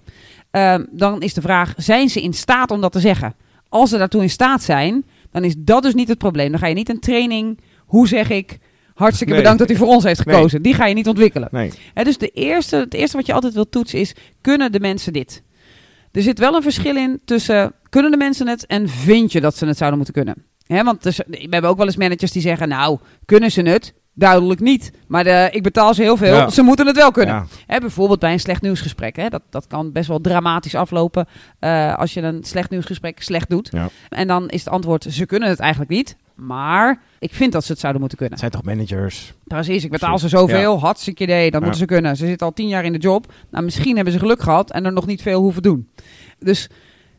Ehm, 0.51 0.83
dan 0.91 1.21
is 1.21 1.33
de 1.33 1.41
vraag, 1.41 1.74
zijn 1.77 2.09
ze 2.09 2.21
in 2.21 2.33
staat 2.33 2.71
om 2.71 2.81
dat 2.81 2.91
te 2.91 3.00
zeggen? 3.00 3.35
Als 3.69 3.89
ze 3.89 3.97
daartoe 3.97 4.21
in 4.21 4.30
staat 4.30 4.63
zijn, 4.63 5.06
dan 5.31 5.44
is 5.44 5.56
dat 5.57 5.83
dus 5.83 5.94
niet 5.94 6.07
het 6.07 6.18
probleem. 6.18 6.51
Dan 6.51 6.59
ga 6.59 6.68
je 6.68 6.74
niet 6.75 6.89
een 6.89 7.00
training, 7.00 7.59
hoe 7.80 8.07
zeg 8.07 8.30
ik, 8.30 8.57
hartstikke 8.94 9.33
Nee. 9.33 9.41
bedankt 9.41 9.62
dat 9.62 9.71
u 9.71 9.75
voor 9.80 9.88
ons 9.88 10.03
heeft 10.03 10.25
Nee. 10.25 10.36
gekozen. 10.36 10.62
Die 10.62 10.74
ga 10.74 10.86
je 10.86 10.94
niet 10.94 11.07
ontwikkelen. 11.07 11.47
Nee. 11.51 11.71
Dus 11.94 12.18
de 12.18 12.27
eerste, 12.29 12.75
het 12.75 12.94
eerste 12.94 13.18
wat 13.18 13.25
je 13.25 13.33
altijd 13.33 13.53
wilt 13.53 13.71
toetsen 13.71 14.00
is, 14.00 14.15
kunnen 14.41 14.71
de 14.71 14.79
mensen 14.79 15.13
dit? 15.13 15.44
Er 16.12 16.21
zit 16.21 16.39
wel 16.39 16.56
een 16.56 16.62
verschil 16.62 16.95
in 16.95 17.21
tussen, 17.25 17.74
kunnen 17.89 18.12
de 18.12 18.18
mensen 18.18 18.47
het 18.47 18.65
en 18.65 18.89
vind 18.89 19.31
je 19.31 19.41
dat 19.41 19.56
ze 19.56 19.65
het 19.65 19.77
zouden 19.77 20.00
moeten 20.00 20.24
kunnen? 20.24 20.45
Hè, 20.74 20.84
want 20.84 21.04
dus, 21.04 21.18
we 21.28 21.48
hebben 21.50 21.70
ook 21.70 21.78
wel 21.78 21.86
eens 21.86 21.98
managers 21.98 22.31
die 22.31 22.42
zeggen, 22.42 22.68
nou, 22.68 22.98
kunnen 23.25 23.52
ze 23.52 23.62
het? 23.62 23.94
Duidelijk 24.16 24.60
niet. 24.60 24.92
Maar 25.08 25.24
de, 25.24 25.50
ik 25.52 25.64
betaal 25.64 25.94
ze 25.94 26.02
heel 26.02 26.18
veel, 26.18 26.36
Ja. 26.36 26.50
ze 26.50 26.62
moeten 26.62 26.88
het 26.88 26.96
wel 26.96 27.12
kunnen. 27.12 27.36
Ja. 27.36 27.46
Hè, 27.68 27.80
bijvoorbeeld 27.80 28.20
bij 28.20 28.31
een 28.34 28.40
slecht 28.40 28.62
nieuwsgesprek. 28.62 29.16
Hè, 29.16 29.30
dat, 29.30 29.42
dat 29.50 29.68
kan 29.68 29.92
best 29.92 30.08
wel 30.08 30.22
dramatisch 30.22 30.75
aflopen 30.75 31.28
eh, 31.60 31.96
als 31.98 32.14
je 32.14 32.22
een 32.22 32.44
slecht 32.44 32.70
nieuwsgesprek 32.70 33.22
slecht 33.22 33.50
doet. 33.50 33.70
Ja. 33.72 33.90
En 34.10 34.28
dan 34.28 34.50
is 34.50 34.60
het 34.64 34.74
antwoord, 34.74 35.06
ze 35.10 35.25
kunnen 35.25 35.50
het 35.50 35.60
eigenlijk 35.60 35.92
niet. 35.92 36.16
Maar 36.36 37.02
ik 37.20 37.34
vind 37.34 37.52
dat 37.52 37.64
ze 37.64 37.72
het 37.72 37.80
zouden 37.81 38.02
moeten 38.02 38.20
kunnen. 38.20 38.40
Het 38.40 38.52
zijn 38.52 38.64
toch 38.64 38.74
managers? 38.75 39.34
Precies, 39.44 39.84
ik 39.84 39.92
betaal 39.92 40.20
ze 40.20 40.28
zoveel. 40.30 40.74
Ja. 40.74 40.80
Hartstikke 40.80 41.24
idee, 41.24 41.44
dat 41.44 41.54
Ja. 41.54 41.60
moeten 41.60 41.80
ze 41.80 41.86
kunnen. 41.86 42.18
Ze 42.18 42.25
zitten 42.25 42.48
al 42.48 42.54
tien 42.54 42.68
jaar 42.68 42.86
in 42.86 42.92
de 42.94 42.98
job. 43.00 43.34
Nou, 43.52 43.64
misschien 43.64 43.96
hebben 43.96 44.14
ze 44.14 44.20
geluk 44.20 44.42
gehad 44.42 44.72
en 44.72 44.86
er 44.86 44.94
nog 44.94 45.06
niet 45.06 45.22
veel 45.22 45.42
hoeven 45.42 45.62
doen. 45.62 45.90
Dus, 46.40 46.70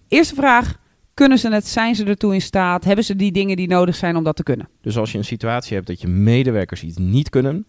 eerste 0.08 0.34
vraag. 0.34 0.82
Kunnen 1.14 1.38
ze 1.38 1.52
het? 1.52 1.66
Zijn 1.66 1.94
ze 1.94 2.04
ertoe 2.04 2.34
in 2.34 2.40
staat? 2.40 2.84
Hebben 2.84 3.04
ze 3.04 3.16
die 3.16 3.32
dingen 3.32 3.56
die 3.56 3.68
nodig 3.68 3.96
zijn 3.96 4.16
om 4.16 4.24
dat 4.24 4.36
te 4.36 4.42
kunnen? 4.42 4.68
Dus 4.80 4.98
als 4.98 5.12
je 5.12 5.18
een 5.18 5.24
situatie 5.24 5.74
hebt 5.74 5.86
dat 5.86 6.00
je 6.00 6.08
medewerkers 6.08 6.82
iets 6.82 6.96
niet 6.96 7.28
kunnen, 7.28 7.66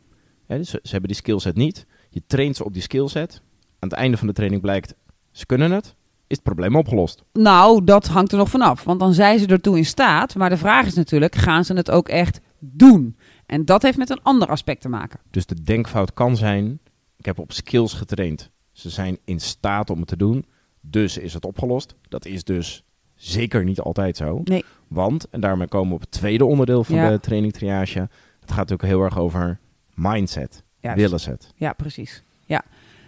hè, 0.47 0.57
dus 0.57 0.69
ze, 0.69 0.79
ze 0.83 0.91
hebben 0.91 1.09
die 1.09 1.17
skillset 1.17 1.55
niet, 1.55 1.85
je 2.09 2.21
traint 2.27 2.55
ze 2.55 2.63
op 2.63 2.73
die 2.73 2.81
skillset, 2.81 3.41
aan 3.79 3.89
het 3.89 3.97
einde 3.97 4.17
van 4.17 4.27
de 4.27 4.33
training 4.33 4.61
blijkt, 4.61 4.95
ze 5.31 5.45
kunnen 5.45 5.71
het, 5.71 5.85
is 6.27 6.35
het 6.35 6.43
probleem 6.43 6.75
opgelost. 6.75 7.23
Nou, 7.33 7.83
dat 7.83 8.07
hangt 8.07 8.31
er 8.31 8.37
nog 8.37 8.49
vanaf. 8.49 8.83
Want 8.83 8.99
dan 8.99 9.13
zijn 9.13 9.39
ze 9.39 9.47
ertoe 9.47 9.77
in 9.77 9.85
staat. 9.85 10.35
Maar 10.35 10.49
de 10.49 10.57
vraag 10.57 10.85
is 10.85 10.93
natuurlijk, 10.93 11.35
gaan 11.35 11.65
ze 11.65 11.73
het 11.73 11.91
ook 11.91 12.09
echt 12.09 12.39
doen? 12.59 13.17
En 13.45 13.65
dat 13.65 13.81
heeft 13.81 13.97
met 13.97 14.09
een 14.09 14.21
ander 14.21 14.47
aspect 14.47 14.81
te 14.81 14.89
maken. 14.89 15.19
Dus 15.29 15.45
de 15.45 15.61
denkfout 15.61 16.13
kan 16.13 16.37
zijn, 16.37 16.79
ik 17.17 17.25
heb 17.25 17.39
op 17.39 17.51
skills 17.51 17.93
getraind, 17.93 18.51
ze 18.71 18.89
zijn 18.89 19.17
in 19.25 19.39
staat 19.39 19.89
om 19.89 19.99
het 19.99 20.07
te 20.07 20.17
doen, 20.17 20.45
dus 20.81 21.17
is 21.17 21.33
het 21.33 21.45
opgelost. 21.45 21.95
Dat 22.09 22.25
is 22.25 22.43
dus 22.43 22.84
zeker 23.15 23.63
niet 23.63 23.79
altijd 23.79 24.17
zo. 24.17 24.41
Nee. 24.43 24.63
Want, 24.87 25.29
en 25.29 25.39
daarmee 25.41 25.67
komen 25.67 25.89
we 25.89 25.95
op 25.95 26.01
het 26.01 26.11
tweede 26.11 26.45
onderdeel 26.45 26.83
van 26.83 26.95
Ja. 26.95 27.09
de 27.09 27.19
training 27.19 27.53
triage, 27.53 27.99
het 28.39 28.49
gaat 28.49 28.57
natuurlijk 28.69 28.89
heel 28.89 29.01
erg 29.03 29.17
over 29.19 29.59
mindset, 29.93 30.63
Juist. 30.79 30.99
willen 30.99 31.19
ze 31.19 31.29
het. 31.29 31.53
Ja, 31.55 31.73
precies. 31.73 32.23
Ja. 32.45 32.61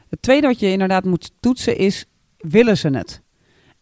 Het 0.09 0.21
tweede 0.21 0.47
wat 0.47 0.59
je 0.59 0.71
inderdaad 0.71 1.03
moet 1.05 1.31
toetsen 1.39 1.77
is, 1.77 2.05
willen 2.37 2.77
ze 2.77 2.89
het? 2.89 3.21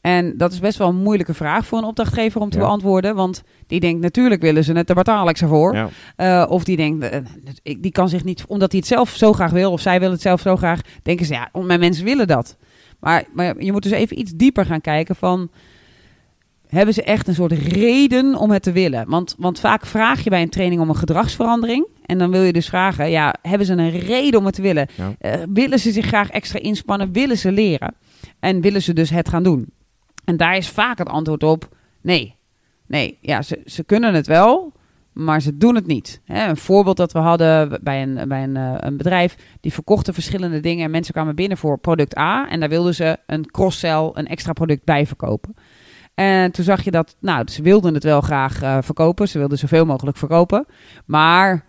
En 0.01 0.38
dat 0.38 0.51
is 0.51 0.60
best 0.60 0.77
wel 0.77 0.89
een 0.89 0.96
moeilijke 1.01 1.34
vraag 1.34 1.65
voor 1.65 1.77
een 1.77 1.84
opdrachtgever 1.84 2.41
om 2.41 2.50
te 2.50 2.58
Ja. 2.58 2.63
beantwoorden. 2.63 3.15
Want 3.15 3.44
die 3.67 3.79
denkt, 3.79 4.01
natuurlijk 4.01 4.41
willen 4.41 4.63
ze 4.63 4.74
het, 4.74 4.88
daar 4.88 4.96
betaal 4.96 5.29
ik 5.29 5.38
ze 5.38 5.48
voor. 5.48 5.74
Ja. 5.75 5.89
Eh, 6.15 6.51
of 6.51 6.63
die 6.63 6.77
denkt, 6.77 7.22
ik- 7.63 7.82
die 7.84 7.91
kan 7.91 8.10
zich 8.10 8.24
niet, 8.24 8.46
omdat 8.48 8.72
hij 8.72 8.79
het 8.79 8.89
zelf 8.89 9.10
zo 9.10 9.34
graag 9.34 9.51
wil, 9.51 9.72
of 9.72 9.82
zij 9.82 10.00
wil 10.00 10.12
het 10.12 10.22
zelf 10.22 10.41
zo 10.41 10.55
graag, 10.55 10.82
denken 11.03 11.25
ze, 11.25 11.34
ja, 11.34 11.50
mijn 11.53 11.79
mensen 11.79 12.05
willen 12.05 12.27
dat. 12.27 12.58
Maar, 13.00 13.24
maar 13.34 13.63
je 13.63 13.72
moet 13.72 13.84
dus 13.84 13.91
even 13.91 14.20
iets 14.20 14.32
dieper 14.32 14.65
gaan 14.65 14.82
kijken 14.82 15.15
van, 15.15 15.50
hebben 16.67 16.93
ze 16.93 17.03
echt 17.03 17.27
een 17.27 17.34
soort 17.34 17.51
reden 17.51 18.36
om 18.36 18.51
het 18.51 18.63
te 18.63 18.72
willen? 18.72 19.10
Want, 19.10 19.36
want 19.38 19.60
vaak 19.60 19.86
vraag 19.86 20.24
je 20.24 20.29
bij 20.29 20.41
een 20.41 20.50
training 20.50 20.81
om 20.81 20.89
een 20.89 20.95
gedragsverandering. 20.95 21.88
En 22.05 22.17
dan 22.17 22.31
wil 22.31 22.41
je 22.41 22.53
dus 22.53 22.69
vragen, 22.69 23.10
ja, 23.10 23.36
hebben 23.41 23.67
ze 23.67 23.74
een 23.74 24.00
reden 24.00 24.39
om 24.39 24.45
het 24.45 24.55
te 24.55 24.62
willen? 24.62 24.88
Ja. 24.95 25.13
Eh, 25.19 25.41
willen 25.53 25.79
ze 25.79 25.91
zich 25.91 26.05
graag 26.05 26.29
extra 26.29 26.60
inspannen? 26.60 27.12
Willen 27.12 27.38
ze 27.38 27.51
leren? 27.51 27.95
En 28.39 28.62
willen 28.62 28.81
ze 28.81 28.93
dus 28.93 29.10
het 29.10 29.29
gaan 29.29 29.43
doen? 29.43 29.65
En 30.25 30.38
daar 30.38 30.57
is 30.57 30.69
vaak 30.69 30.98
het 30.98 31.10
antwoord 31.10 31.43
op, 31.43 31.69
nee. 32.01 32.36
Nee, 32.88 33.17
ja, 33.22 33.41
ze, 33.41 33.62
ze 33.65 33.84
kunnen 33.84 34.13
het 34.13 34.27
wel, 34.27 34.74
maar 35.13 35.41
ze 35.41 35.57
doen 35.57 35.75
het 35.75 35.88
niet. 35.88 36.22
Hè, 36.25 36.50
een 36.50 36.57
voorbeeld 36.57 36.98
dat 36.98 37.12
we 37.12 37.19
hadden 37.19 37.79
bij 37.81 38.01
een, 38.01 38.27
bij 38.27 38.43
een, 38.43 38.57
eh, 38.57 38.74
een 38.77 38.98
bedrijf, 38.98 39.38
die 39.62 39.74
verkochten 39.74 40.13
verschillende 40.13 40.60
dingen 40.60 40.86
en 40.86 40.91
mensen 40.91 41.13
kwamen 41.13 41.36
binnen 41.36 41.57
voor 41.57 41.77
product 41.77 42.17
A 42.17 42.50
en 42.50 42.60
daar 42.60 42.69
wilden 42.69 42.95
ze 42.95 43.17
een 43.25 43.45
cross-sell, 43.51 44.10
een 44.13 44.27
extra 44.27 44.53
product 44.53 44.84
bij 44.84 45.05
verkopen. 45.05 45.55
En 46.15 46.51
toen 46.51 46.65
zag 46.65 46.84
je 46.84 46.91
dat, 46.91 47.15
nou, 47.19 47.50
ze 47.51 47.62
wilden 47.62 47.93
het 47.93 48.03
wel 48.03 48.22
graag 48.22 48.62
eh, 48.62 48.77
verkopen, 48.81 49.27
ze 49.27 49.38
wilden 49.38 49.57
zoveel 49.57 49.86
mogelijk 49.86 50.17
verkopen, 50.17 50.65
maar 51.05 51.65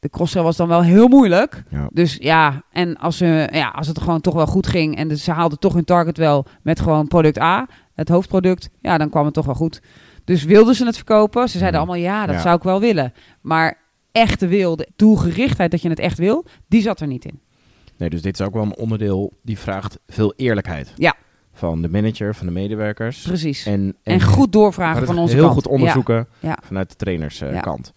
De 0.00 0.08
cross-sell 0.10 0.42
was 0.42 0.56
dan 0.56 0.68
wel 0.68 0.82
heel 0.82 1.08
moeilijk. 1.08 1.62
Ja. 1.70 1.88
Dus 1.92 2.16
ja, 2.20 2.62
en 2.72 2.96
als, 2.96 3.16
ze, 3.16 3.48
ja, 3.52 3.68
als 3.68 3.86
het 3.86 3.98
gewoon 4.00 4.20
toch 4.20 4.34
wel 4.34 4.46
goed 4.46 4.66
ging 4.66 4.96
en 4.96 5.08
dus 5.08 5.24
ze 5.24 5.30
haalden 5.32 5.58
toch 5.58 5.74
hun 5.74 5.84
target 5.84 6.16
wel 6.16 6.46
met 6.62 6.80
gewoon 6.80 7.08
product 7.08 7.38
A, 7.40 7.68
het 7.94 8.08
hoofdproduct, 8.08 8.70
ja, 8.80 8.98
dan 8.98 9.10
kwam 9.10 9.24
het 9.24 9.34
toch 9.34 9.46
wel 9.46 9.54
goed. 9.54 9.80
Dus 10.24 10.44
wilden 10.44 10.74
ze 10.74 10.84
het 10.86 10.96
verkopen? 10.96 11.48
Ze 11.48 11.58
zeiden 11.58 11.80
allemaal 11.80 11.96
ja, 11.98 12.26
dat 12.26 12.34
Ja. 12.34 12.40
zou 12.40 12.56
ik 12.56 12.62
wel 12.62 12.80
willen. 12.80 13.12
Maar 13.40 13.78
echte 14.12 14.46
wil, 14.46 14.76
de 14.76 14.88
doelgerichtheid 14.96 15.70
dat 15.70 15.82
je 15.82 15.88
het 15.88 15.98
echt 15.98 16.18
wil, 16.18 16.44
die 16.68 16.82
zat 16.82 17.00
er 17.00 17.06
niet 17.06 17.24
in. 17.24 17.40
Nee, 17.96 18.10
dus 18.10 18.22
dit 18.22 18.40
is 18.40 18.46
ook 18.46 18.52
wel 18.54 18.62
een 18.62 18.76
onderdeel 18.76 19.32
die 19.42 19.58
vraagt 19.58 19.98
veel 20.06 20.32
eerlijkheid. 20.36 20.92
Ja. 20.96 21.14
Van 21.60 21.82
de 21.82 21.88
manager, 21.88 22.34
van 22.34 22.46
de 22.46 22.52
medewerkers. 22.52 23.22
Precies. 23.22 23.66
En, 23.66 23.72
En, 23.72 23.96
en, 24.02 24.22
goed 24.22 24.52
doorvragen 24.52 25.06
van 25.06 25.18
onze 25.18 25.34
heel 25.34 25.42
kant. 25.42 25.54
goed 25.54 25.66
onderzoeken 25.66 26.28
Ja. 26.38 26.58
vanuit 26.64 26.90
de 26.90 26.96
trainerskant. 26.96 27.52
Ja. 27.54 27.60
kant. 27.60 27.92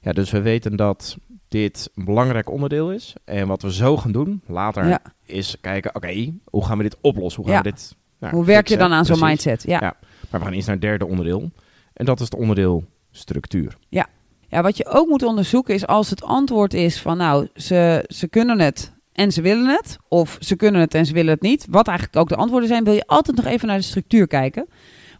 ja, 0.00 0.12
dus 0.12 0.30
we 0.30 0.40
weten 0.40 0.76
dat 0.76 1.16
dit 1.48 1.90
een 1.94 2.04
belangrijk 2.04 2.50
onderdeel 2.50 2.92
is. 2.92 3.14
En 3.24 3.46
wat 3.46 3.62
we 3.62 3.72
zo 3.72 3.96
gaan 3.96 4.12
doen 4.12 4.42
later 4.46 4.88
Ja. 4.88 5.00
is 5.24 5.56
kijken, 5.60 5.94
oké, 5.94 6.32
hoe 6.44 6.64
gaan 6.64 6.76
we 6.76 6.82
dit 6.82 6.96
oplossen? 7.00 7.42
Hoe 7.42 7.50
gaan 7.52 7.62
Ja. 7.64 7.70
we 7.70 7.76
dit 7.76 7.96
nou, 8.18 8.34
Hoe 8.34 8.44
werk 8.44 8.68
je 8.68 8.76
dan 8.76 8.92
aan 8.92 9.04
zo'n 9.04 9.18
mindset? 9.20 9.62
Ja. 9.62 9.78
Ja. 9.80 9.94
Maar 10.30 10.40
we 10.40 10.46
gaan 10.46 10.52
eerst 10.54 10.66
naar 10.66 10.76
het 10.76 10.84
derde 10.84 11.06
onderdeel. 11.06 11.50
En 11.92 12.04
dat 12.04 12.18
is 12.20 12.24
het 12.24 12.34
onderdeel 12.34 12.84
structuur. 13.10 13.76
Ja, 13.88 14.62
wat 14.62 14.76
je 14.76 14.86
ook 14.86 15.08
moet 15.08 15.22
onderzoeken 15.22 15.74
is 15.74 15.86
als 15.86 16.10
het 16.10 16.22
antwoord 16.22 16.74
is 16.74 17.00
van 17.00 17.16
nou, 17.16 17.48
ze, 17.54 18.04
ze 18.08 18.28
kunnen 18.28 18.60
het 18.60 18.92
en 19.12 19.32
ze 19.32 19.42
willen 19.42 19.66
het. 19.66 19.98
Of 20.08 20.36
ze 20.40 20.56
kunnen 20.56 20.80
het 20.80 20.94
en 20.94 21.06
ze 21.06 21.12
willen 21.12 21.32
het 21.32 21.42
niet. 21.42 21.66
Wat 21.70 21.88
eigenlijk 21.88 22.18
ook 22.18 22.28
de 22.28 22.36
antwoorden 22.36 22.68
zijn, 22.68 22.84
wil 22.84 22.92
je 22.92 23.06
altijd 23.06 23.36
nog 23.36 23.46
even 23.46 23.68
naar 23.68 23.76
de 23.76 23.82
structuur 23.82 24.26
kijken. 24.26 24.66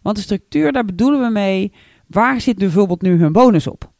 Want 0.01 0.15
de 0.15 0.21
structuur, 0.21 0.71
daar 0.71 0.85
bedoelen 0.85 1.21
we 1.21 1.29
mee, 1.29 1.73
waar 2.07 2.41
zit 2.41 2.57
bijvoorbeeld 2.57 3.01
nu 3.01 3.19
hun 3.19 3.31
bonus 3.31 3.67
op? 3.67 3.91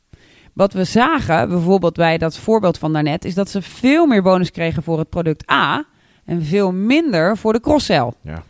Wat 0.53 0.73
we 0.73 0.83
zagen, 0.83 1.49
bijvoorbeeld 1.49 1.93
bij 1.93 2.17
dat 2.17 2.37
voorbeeld 2.37 2.77
van 2.77 2.93
daarnet, 2.93 3.25
is 3.25 3.33
dat 3.33 3.49
ze 3.49 3.61
veel 3.61 4.05
meer 4.05 4.23
bonus 4.23 4.51
kregen 4.51 4.83
voor 4.83 4.99
het 4.99 5.09
product 5.09 5.51
A 5.51 5.85
en 6.25 6.43
veel 6.43 6.71
minder 6.71 7.37
voor 7.37 7.53
de 7.53 7.59
cross-sell. 7.59 8.11
Ja. 8.23 8.43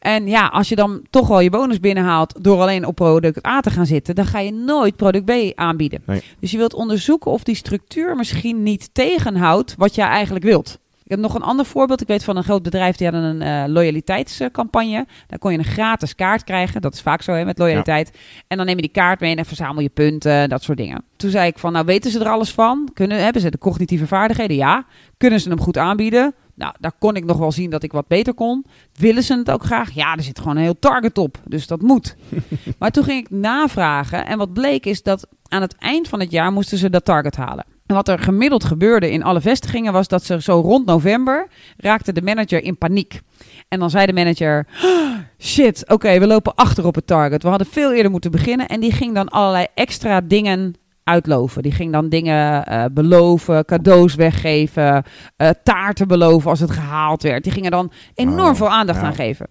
En 0.00 0.26
ja, 0.26 0.46
als 0.46 0.68
je 0.68 0.76
dan 0.76 1.02
toch 1.10 1.28
wel 1.28 1.40
je 1.40 1.50
bonus 1.50 1.80
binnenhaalt 1.80 2.44
door 2.44 2.60
alleen 2.60 2.86
op 2.86 2.94
product 2.94 3.46
A 3.46 3.60
te 3.60 3.70
gaan 3.70 3.86
zitten, 3.86 4.14
dan 4.14 4.26
ga 4.26 4.38
je 4.38 4.52
nooit 4.52 4.96
product 4.96 5.24
B 5.24 5.58
aanbieden. 5.58 6.02
Nee. 6.06 6.22
Dus 6.38 6.50
je 6.50 6.56
wilt 6.56 6.74
onderzoeken 6.74 7.30
of 7.30 7.42
die 7.42 7.54
structuur 7.54 8.16
misschien 8.16 8.62
niet 8.62 8.90
tegenhoudt 8.92 9.74
wat 9.78 9.94
jij 9.94 10.06
eigenlijk 10.06 10.44
wilt. 10.44 10.78
Ik 11.10 11.16
heb 11.16 11.24
nog 11.24 11.34
een 11.34 11.48
ander 11.48 11.66
voorbeeld. 11.66 12.00
Ik 12.00 12.06
weet 12.06 12.24
van 12.24 12.36
een 12.36 12.44
groot 12.44 12.62
bedrijf 12.62 12.96
die 12.96 13.08
hadden 13.10 13.40
een 13.40 13.42
eh, 13.42 13.72
loyaliteitscampagne. 13.72 15.06
Daar 15.26 15.38
kon 15.38 15.52
je 15.52 15.58
een 15.58 15.64
gratis 15.64 16.14
kaart 16.14 16.44
krijgen. 16.44 16.80
Dat 16.80 16.94
is 16.94 17.00
vaak 17.00 17.22
zo 17.22 17.32
hè, 17.32 17.44
met 17.44 17.58
loyaliteit. 17.58 18.18
En 18.46 18.56
dan 18.56 18.66
neem 18.66 18.76
je 18.76 18.82
die 18.82 18.90
kaart 18.90 19.20
mee 19.20 19.30
en 19.30 19.36
dan 19.36 19.44
verzamel 19.44 19.82
je 19.82 19.88
punten, 19.88 20.48
dat 20.48 20.62
soort 20.62 20.78
dingen. 20.78 21.04
Toen 21.16 21.30
zei 21.30 21.48
ik 21.48 21.58
van, 21.58 21.72
nou 21.72 21.84
weten 21.84 22.10
ze 22.10 22.20
er 22.20 22.28
alles 22.28 22.52
van? 22.52 22.90
Kunnen, 22.94 23.22
hebben 23.22 23.42
ze 23.42 23.50
de 23.50 23.58
cognitieve 23.58 24.06
vaardigheden? 24.06 24.56
Ja. 24.56 24.84
Kunnen 25.16 25.40
ze 25.40 25.48
hem 25.48 25.60
goed 25.60 25.78
aanbieden? 25.78 26.34
Nou, 26.54 26.74
daar 26.80 26.92
kon 26.98 27.16
ik 27.16 27.24
nog 27.24 27.38
wel 27.38 27.52
zien 27.52 27.70
dat 27.70 27.82
ik 27.82 27.92
wat 27.92 28.06
beter 28.06 28.34
kon. 28.34 28.64
Willen 28.92 29.22
ze 29.22 29.36
het 29.36 29.50
ook 29.50 29.64
graag? 29.64 29.90
Ja, 29.90 30.16
er 30.16 30.22
zit 30.22 30.38
gewoon 30.38 30.56
een 30.56 30.62
heel 30.62 30.78
target 30.78 31.18
op. 31.18 31.38
Dus 31.44 31.66
dat 31.66 31.82
moet. 31.82 32.16
maar 32.78 32.90
toen 32.90 33.04
ging 33.04 33.20
ik 33.20 33.30
navragen. 33.30 34.26
En 34.26 34.38
wat 34.38 34.52
bleek 34.52 34.86
is 34.86 35.02
dat 35.02 35.26
aan 35.48 35.62
het 35.62 35.76
eind 35.76 36.08
van 36.08 36.20
het 36.20 36.30
jaar 36.30 36.52
moesten 36.52 36.78
ze 36.78 36.90
dat 36.90 37.04
target 37.04 37.36
halen. 37.36 37.64
En 37.90 37.96
wat 37.96 38.08
er 38.08 38.18
gemiddeld 38.18 38.64
gebeurde 38.64 39.10
in 39.10 39.22
alle 39.22 39.40
vestigingen 39.40 39.92
was 39.92 40.08
dat 40.08 40.24
ze 40.24 40.42
zo 40.42 40.60
rond 40.60 40.86
november 40.86 41.46
raakte 41.76 42.12
de 42.12 42.22
manager 42.22 42.62
in 42.62 42.78
paniek. 42.78 43.20
En 43.68 43.78
dan 43.78 43.90
zei 43.90 44.06
de 44.06 44.12
manager: 44.12 44.66
"Ah, 44.82 45.18
Shit, 45.38 45.84
oké, 45.88 46.18
we 46.18 46.26
lopen 46.26 46.54
achter 46.54 46.86
op 46.86 46.94
het 46.94 47.06
target. 47.06 47.42
We 47.42 47.48
hadden 47.48 47.66
veel 47.66 47.92
eerder 47.92 48.10
moeten 48.10 48.30
beginnen. 48.30 48.66
En 48.68 48.80
die 48.80 48.92
ging 48.92 49.14
dan 49.14 49.28
allerlei 49.28 49.66
extra 49.74 50.20
dingen 50.20 50.74
uitloven. 51.04 51.62
Die 51.62 51.72
ging 51.72 51.92
dan 51.92 52.08
dingen 52.08 52.66
eh, 52.66 52.84
beloven, 52.92 53.64
cadeaus 53.64 54.14
weggeven, 54.14 55.04
eh, 55.36 55.48
taarten 55.62 56.08
beloven 56.08 56.50
als 56.50 56.60
het 56.60 56.70
gehaald 56.70 57.22
werd. 57.22 57.42
Die 57.44 57.52
gingen 57.52 57.70
dan 57.70 57.92
enorm 58.14 58.50
Oh, 58.50 58.54
veel 58.54 58.70
aandacht 58.70 59.00
ja. 59.00 59.06
aan 59.06 59.14
geven. 59.14 59.46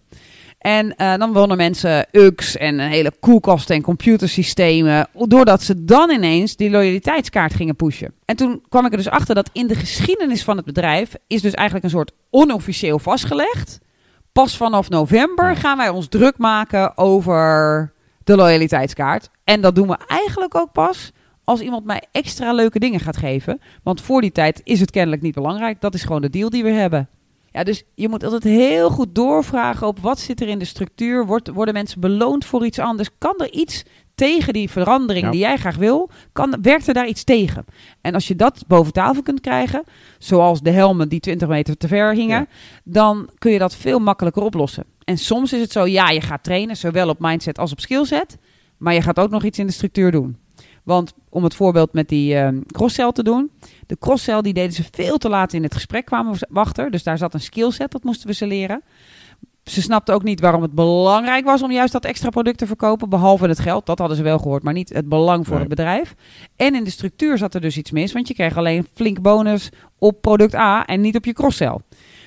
En 0.59 0.95
eh, 0.95 1.17
dan 1.17 1.33
wonnen 1.33 1.57
mensen 1.57 2.07
UX 2.11 2.57
en 2.57 2.79
een 2.79 2.89
hele 2.89 3.11
koelkasten 3.19 3.75
en 3.75 3.81
computersystemen. 3.81 5.07
Doordat 5.13 5.63
ze 5.63 5.85
dan 5.85 6.09
ineens 6.09 6.55
die 6.55 6.69
loyaliteitskaart 6.69 7.53
gingen 7.53 7.75
pushen. 7.75 8.13
En 8.25 8.35
toen 8.35 8.61
kwam 8.69 8.85
ik 8.85 8.91
er 8.91 8.97
dus 8.97 9.09
achter 9.09 9.35
dat 9.35 9.49
in 9.53 9.67
de 9.67 9.75
geschiedenis 9.75 10.43
van 10.43 10.57
het 10.57 10.65
bedrijf 10.65 11.15
is 11.27 11.41
dus 11.41 11.53
eigenlijk 11.53 11.85
een 11.85 11.91
soort 11.91 12.11
onofficieel 12.29 12.99
vastgelegd. 12.99 13.79
Pas 14.31 14.57
vanaf 14.57 14.89
november 14.89 15.55
gaan 15.55 15.77
wij 15.77 15.89
ons 15.89 16.07
druk 16.07 16.37
maken 16.37 16.97
over 16.97 17.93
de 18.23 18.35
loyaliteitskaart. 18.35 19.29
En 19.43 19.61
dat 19.61 19.75
doen 19.75 19.87
we 19.87 19.97
eigenlijk 20.07 20.55
ook 20.55 20.71
pas 20.71 21.11
als 21.43 21.59
iemand 21.59 21.85
mij 21.85 22.03
extra 22.11 22.53
leuke 22.53 22.79
dingen 22.79 22.99
gaat 22.99 23.17
geven. 23.17 23.61
Want 23.83 24.01
voor 24.01 24.21
die 24.21 24.31
tijd 24.31 24.61
is 24.63 24.79
het 24.79 24.91
kennelijk 24.91 25.21
niet 25.21 25.33
belangrijk. 25.33 25.81
Dat 25.81 25.93
is 25.93 26.03
gewoon 26.03 26.21
de 26.21 26.29
deal 26.29 26.49
die 26.49 26.63
we 26.63 26.71
hebben. 26.71 27.09
Ja, 27.51 27.63
dus 27.63 27.83
je 27.95 28.09
moet 28.09 28.23
altijd 28.23 28.43
heel 28.43 28.89
goed 28.89 29.15
doorvragen 29.15 29.87
op 29.87 29.99
wat 29.99 30.19
zit 30.19 30.41
er 30.41 30.47
in 30.47 30.59
de 30.59 30.65
structuur. 30.65 31.25
Wordt, 31.25 31.47
worden 31.49 31.73
mensen 31.73 31.99
beloond 32.01 32.45
voor 32.45 32.65
iets 32.65 32.79
anders? 32.79 33.09
Kan 33.17 33.35
er 33.37 33.51
iets 33.51 33.83
tegen 34.15 34.53
die 34.53 34.69
verandering 34.69 35.25
Ja. 35.25 35.31
die 35.31 35.39
jij 35.39 35.57
graag 35.57 35.75
wil? 35.75 36.09
Kan, 36.31 36.57
werkt 36.61 36.87
er 36.87 36.93
daar 36.93 37.07
iets 37.07 37.23
tegen? 37.23 37.65
En 38.01 38.13
als 38.13 38.27
je 38.27 38.35
dat 38.35 38.63
boven 38.67 38.93
tafel 38.93 39.21
kunt 39.23 39.41
krijgen, 39.41 39.83
zoals 40.17 40.61
de 40.61 40.69
helmen 40.71 41.09
die 41.09 41.19
20 41.19 41.47
meter 41.47 41.77
te 41.77 41.87
ver 41.87 42.13
hingen, 42.13 42.39
Ja. 42.39 42.47
dan 42.83 43.29
kun 43.37 43.51
je 43.51 43.59
dat 43.59 43.75
veel 43.75 43.99
makkelijker 43.99 44.41
oplossen. 44.43 44.83
En 45.03 45.17
soms 45.17 45.53
is 45.53 45.61
het 45.61 45.71
zo, 45.71 45.85
ja, 45.85 46.09
je 46.09 46.21
gaat 46.21 46.43
trainen, 46.43 46.77
zowel 46.77 47.09
op 47.09 47.19
mindset 47.19 47.57
als 47.59 47.71
op 47.71 47.79
skillset, 47.79 48.37
maar 48.77 48.93
je 48.93 49.01
gaat 49.01 49.19
ook 49.19 49.29
nog 49.29 49.43
iets 49.43 49.59
in 49.59 49.67
de 49.67 49.73
structuur 49.73 50.11
doen. 50.11 50.37
Want 50.89 51.13
om 51.29 51.43
het 51.43 51.55
voorbeeld 51.55 51.93
met 51.93 52.09
die 52.09 52.35
ehm 52.35 52.59
crosscell 52.71 53.11
te 53.11 53.23
doen. 53.23 53.51
De 53.87 53.97
crosscell 53.99 54.41
die 54.41 54.53
deden 54.53 54.71
ze 54.73 54.83
veel 54.91 55.17
te 55.17 55.29
laat 55.29 55.53
in 55.53 55.63
het 55.63 55.73
gesprek 55.73 56.05
kwamen 56.05 56.33
we 56.33 56.47
wachten. 56.49 56.91
Dus 56.91 57.03
daar 57.03 57.17
zat 57.17 57.33
een 57.33 57.39
skillset, 57.41 57.91
dat 57.91 58.03
moesten 58.03 58.27
we 58.27 58.33
ze 58.33 58.47
leren. 58.47 58.81
Ze 59.63 59.81
snapten 59.81 60.13
ook 60.13 60.23
niet 60.23 60.39
waarom 60.39 60.61
het 60.61 60.71
belangrijk 60.73 61.45
was 61.45 61.63
om 61.63 61.71
juist 61.71 61.91
dat 61.93 62.05
extra 62.05 62.29
product 62.29 62.57
te 62.57 62.67
verkopen. 62.67 63.09
Behalve 63.09 63.47
het 63.47 63.59
geld, 63.59 63.85
dat 63.85 63.99
hadden 63.99 64.17
ze 64.17 64.23
wel 64.23 64.37
gehoord, 64.39 64.63
maar 64.63 64.73
niet 64.73 64.89
het 64.93 65.09
belang 65.09 65.43
voor 65.45 65.55
Nee. 65.55 65.65
het 65.65 65.75
bedrijf. 65.75 66.15
En 66.55 66.75
in 66.75 66.83
de 66.83 66.89
structuur 66.89 67.37
zat 67.37 67.53
er 67.53 67.61
dus 67.61 67.77
iets 67.77 67.91
mis, 67.91 68.13
want 68.13 68.27
je 68.27 68.33
kreeg 68.33 68.57
alleen 68.57 68.87
flink 68.93 69.21
bonus 69.21 69.69
op 69.97 70.21
product 70.21 70.55
A 70.55 70.85
en 70.85 71.01
niet 71.01 71.15
op 71.15 71.25
je 71.25 71.33
crosscell. 71.33 71.77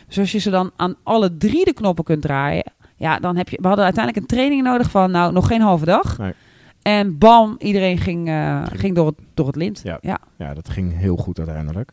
Dus 0.06 0.18
als 0.18 0.32
je 0.32 0.38
ze 0.38 0.50
dan 0.50 0.70
aan 0.76 0.94
alle 1.02 1.36
drie 1.36 1.64
de 1.64 1.72
knoppen 1.72 2.04
kunt 2.04 2.22
draaien, 2.22 2.72
ja, 2.96 3.18
dan 3.18 3.36
heb 3.36 3.48
je. 3.48 3.58
We 3.60 3.66
hadden 3.66 3.84
uiteindelijk 3.84 4.24
een 4.24 4.36
training 4.36 4.62
nodig 4.62 4.90
van, 4.90 5.10
nou, 5.10 5.32
nog 5.32 5.46
geen 5.46 5.60
halve 5.60 5.84
dag. 5.84 6.18
Nee. 6.18 6.32
En 6.82 7.18
bam, 7.18 7.54
iedereen 7.58 7.98
ging, 7.98 8.28
eh, 8.28 8.62
ging 8.72 8.94
door, 8.94 9.06
het, 9.06 9.18
door 9.34 9.46
het 9.46 9.56
lint. 9.56 9.80
Ja. 9.84 9.98
ja. 10.00 10.20
Ja, 10.38 10.54
dat 10.54 10.68
ging 10.68 10.98
heel 10.98 11.16
goed 11.16 11.38
uiteindelijk. 11.38 11.92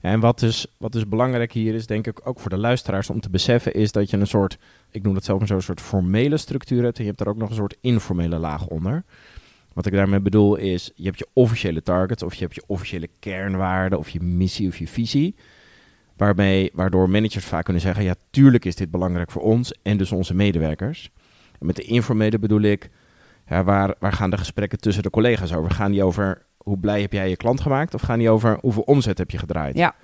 En 0.00 0.20
wat 0.20 0.38
dus, 0.38 0.66
wat 0.78 0.92
dus 0.92 1.08
belangrijk 1.08 1.52
hier 1.52 1.74
is, 1.74 1.86
denk 1.86 2.06
ik 2.06 2.20
ook 2.24 2.40
voor 2.40 2.50
de 2.50 2.58
luisteraars 2.58 3.10
om 3.10 3.20
te 3.20 3.30
beseffen, 3.30 3.74
is 3.74 3.92
dat 3.92 4.10
je 4.10 4.16
een 4.16 4.26
soort, 4.26 4.58
ik 4.90 5.02
noem 5.02 5.14
dat 5.14 5.24
zelf 5.24 5.38
maar 5.38 5.48
zo, 5.48 5.54
een 5.54 5.62
soort 5.62 5.80
formele 5.80 6.36
structuur 6.36 6.82
hebt. 6.82 6.96
En 6.96 7.02
je 7.02 7.08
hebt 7.08 7.22
daar 7.22 7.32
ook 7.32 7.40
nog 7.40 7.48
een 7.48 7.56
soort 7.56 7.76
informele 7.80 8.38
laag 8.38 8.66
onder. 8.66 9.04
Wat 9.72 9.86
ik 9.86 9.92
daarmee 9.92 10.20
bedoel 10.20 10.56
is, 10.56 10.90
je 10.94 11.04
hebt 11.04 11.18
je 11.18 11.28
officiële 11.32 11.82
targets, 11.82 12.22
of 12.22 12.34
je 12.34 12.40
hebt 12.40 12.54
je 12.54 12.62
officiële 12.66 13.08
kernwaarden, 13.18 13.98
of 13.98 14.08
je 14.08 14.20
missie 14.20 14.68
of 14.68 14.78
je 14.78 14.88
visie. 14.88 15.34
Waarmee, 16.16 16.70
waardoor 16.74 17.10
managers 17.10 17.44
vaak 17.44 17.64
kunnen 17.64 17.82
zeggen, 17.82 18.04
ja, 18.04 18.14
tuurlijk 18.30 18.64
is 18.64 18.76
dit 18.76 18.90
belangrijk 18.90 19.30
voor 19.30 19.42
ons 19.42 19.74
en 19.82 19.96
dus 19.96 20.12
onze 20.12 20.34
medewerkers. 20.34 21.10
En 21.58 21.66
met 21.66 21.76
de 21.76 21.82
informele 21.82 22.38
bedoel 22.38 22.60
ik, 22.60 22.90
ja, 23.46 23.64
waar, 23.64 23.94
waar 23.98 24.12
gaan 24.12 24.30
de 24.30 24.38
gesprekken 24.38 24.78
tussen 24.80 25.02
de 25.02 25.10
collega's 25.10 25.52
over? 25.52 25.70
Gaan 25.70 25.90
die 25.92 26.02
over 26.04 26.46
hoe 26.56 26.78
blij 26.78 27.00
heb 27.00 27.12
jij 27.12 27.28
je 27.28 27.36
klant 27.36 27.60
gemaakt? 27.60 27.94
Of 27.94 28.00
gaan 28.02 28.18
die 28.18 28.30
over 28.30 28.58
hoeveel 28.60 28.82
omzet 28.82 29.18
heb 29.18 29.30
je 29.30 29.38
gedraaid? 29.38 29.76
Ja. 29.76 29.94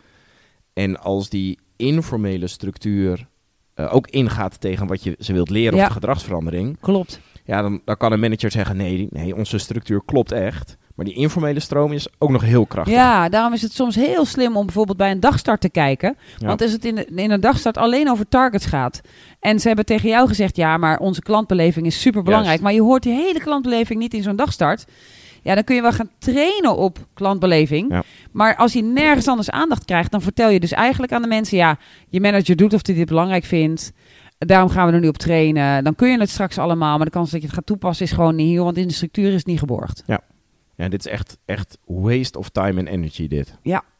En 0.73 1.00
als 1.00 1.28
die 1.28 1.59
informele 1.76 2.47
structuur 2.47 3.28
eh, 3.75 3.95
ook 3.95 4.07
ingaat 4.09 4.61
tegen 4.61 4.87
wat 4.87 5.02
je 5.02 5.16
ze 5.18 5.33
wilt 5.33 5.50
leren 5.50 5.76
Ja. 5.76 5.83
of 5.83 5.88
de 5.88 5.95
gedragsverandering, 5.95 6.80
Klopt. 6.80 7.21
ja, 7.45 7.62
dan, 7.62 7.80
dan 7.85 7.97
kan 7.97 8.12
een 8.12 8.21
manager 8.21 8.50
zeggen: 8.50 8.76
nee, 8.76 9.09
nee, 9.11 9.37
onze 9.37 9.59
structuur 9.59 10.02
klopt 10.04 10.33
echt. 10.33 10.76
Maar 10.99 11.07
die 11.07 11.17
informele 11.17 11.61
stroom 11.61 11.93
is 11.93 12.09
ook 12.19 12.31
nog 12.31 12.43
heel 12.43 12.67
krachtig. 12.67 12.95
Ja, 12.95 13.28
daarom 13.28 13.52
is 13.52 13.62
het 13.62 13.73
soms 13.73 13.95
heel 13.95 14.25
slim 14.25 14.57
om 14.57 14.64
bijvoorbeeld 14.64 14.97
bij 14.97 15.11
een 15.11 15.21
dagstart 15.21 15.61
te 15.61 15.69
kijken. 15.71 16.17
Ja. 16.38 16.47
Want 16.47 16.62
als 16.62 16.73
het 16.73 16.85
in, 16.85 16.95
de- 16.95 17.05
in 17.14 17.31
een 17.31 17.40
dagstart 17.40 17.76
alleen 17.76 18.11
over 18.11 18.28
targets 18.28 18.67
gaat. 18.67 19.00
En 19.40 19.61
ze 19.61 19.67
hebben 19.67 19.85
tegen 19.87 20.09
jou 20.09 20.28
gezegd: 20.28 20.57
ja, 20.57 20.76
maar 20.76 20.99
onze 20.99 21.23
klantbeleving 21.23 21.87
is 21.87 22.00
super 22.00 22.23
belangrijk. 22.23 22.61
Maar 22.61 22.73
je 22.73 22.83
hoort 22.83 23.02
die 23.02 23.12
hele 23.12 23.38
klantbeleving 23.40 24.00
niet 24.00 24.14
in 24.14 24.23
zo'n 24.23 24.37
dagstart. 24.37 24.85
Ja, 25.43 25.55
dan 25.55 25.64
kun 25.64 25.75
je 25.75 25.83
wel 25.83 25.93
gaan 25.93 26.11
trainen 26.19 26.76
op 26.76 26.99
klantbeleving. 27.14 27.93
Ja. 27.93 28.02
Maar 28.33 28.57
als 28.57 28.73
je 28.73 28.83
nergens 28.83 29.28
anders 29.28 29.50
aandacht 29.50 29.85
krijgt, 29.85 30.11
dan 30.11 30.23
vertel 30.23 30.50
je 30.50 30.61
dus 30.61 30.73
eigenlijk 30.73 31.12
aan 31.12 31.23
de 31.23 31.28
mensen: 31.28 31.57
ja, 31.57 31.78
je 32.09 32.21
manager 32.21 32.57
doet 32.57 32.75
of 32.75 32.87
hij 32.87 32.95
dit 32.95 33.07
belangrijk 33.09 33.45
vindt. 33.45 33.93
Daarom 34.38 34.69
gaan 34.71 34.87
we 34.88 34.93
er 34.93 35.00
nu 35.00 35.09
op 35.09 35.19
trainen. 35.19 35.85
Dan 35.85 35.95
kun 35.95 36.09
je 36.11 36.19
het 36.21 36.31
straks 36.31 36.59
allemaal. 36.59 36.97
Maar 36.97 37.07
de 37.07 37.12
kans 37.12 37.31
dat 37.31 37.40
je 37.40 37.47
het 37.47 37.55
gaat 37.57 37.67
toepassen 37.67 38.05
is 38.07 38.12
gewoon 38.12 38.35
niet 38.37 38.47
hier. 38.47 38.62
Want 38.64 38.76
in 38.76 38.88
de 38.88 38.95
structuur 38.95 39.28
is 39.28 39.35
het 39.35 39.47
niet 39.47 39.59
geborgd. 39.59 40.02
Ja, 40.07 40.21
dit 40.87 41.06
is 41.06 41.12
echt, 41.12 41.38
echt 41.44 41.78
waste 41.85 42.38
of 42.38 42.49
time 42.49 42.78
and 42.80 42.88
energy 42.88 43.28
dit. 43.28 43.58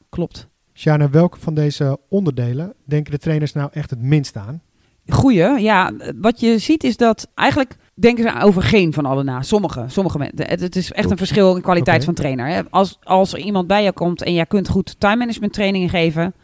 Klopt. 0.08 0.49
Sjana, 0.75 1.11
welke 1.11 1.38
van 1.38 1.54
deze 1.54 1.99
onderdelen 2.08 2.75
denken 2.85 3.12
de 3.12 3.18
trainers 3.18 3.52
nou 3.52 3.70
echt 3.73 3.90
het 3.90 4.02
minst 4.02 4.37
aan? 4.37 4.62
Goeie, 5.08 5.61
ja. 5.61 5.92
Wat 6.20 6.40
je 6.40 6.58
ziet 6.58 6.85
is 6.85 6.97
dat 6.97 7.28
eigenlijk 7.35 7.76
denken 7.94 8.25
ze 8.25 8.40
over 8.40 8.62
geen 8.62 8.92
van 8.92 9.06
alle 9.06 9.23
na. 9.23 9.42
Sommige, 9.42 9.85
sommige 9.87 10.18
mensen. 10.18 10.47
Het, 10.47 10.61
het 10.61 10.76
is 10.76 10.92
echt 10.92 11.11
een 11.11 11.16
verschil 11.16 11.56
in 11.56 11.62
kwaliteit 11.62 12.04
van 12.04 12.14
trainer. 12.14 12.47
Hè. 12.47 12.61
Als, 12.70 12.99
als 13.02 13.32
er 13.32 13.38
iemand 13.38 13.66
bij 13.66 13.85
je 13.85 13.92
komt 13.92 14.23
en 14.23 14.35
jij 14.35 14.47
kunt 14.47 14.68
goed 14.68 15.00
time 15.00 15.16
management 15.16 15.52
trainingen 15.52 15.88
geven. 15.88 16.35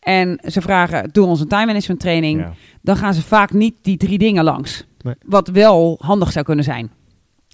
En 0.00 0.40
ze 0.44 0.60
vragen, 0.60 1.08
doe 1.12 1.26
ons 1.26 1.40
een 1.40 1.48
time 1.48 1.66
management 1.66 2.00
training. 2.00 2.40
Ja. 2.40 2.52
Dan 2.82 2.96
gaan 2.96 3.14
ze 3.14 3.22
vaak 3.22 3.52
niet 3.52 3.74
die 3.82 3.96
drie 3.96 4.18
dingen 4.18 4.44
langs. 4.44 4.86
Nee. 5.02 5.14
Wat 5.24 5.48
wel 5.48 5.98
handig 6.00 6.32
zou 6.32 6.44
kunnen 6.44 6.64
zijn. 6.64 6.90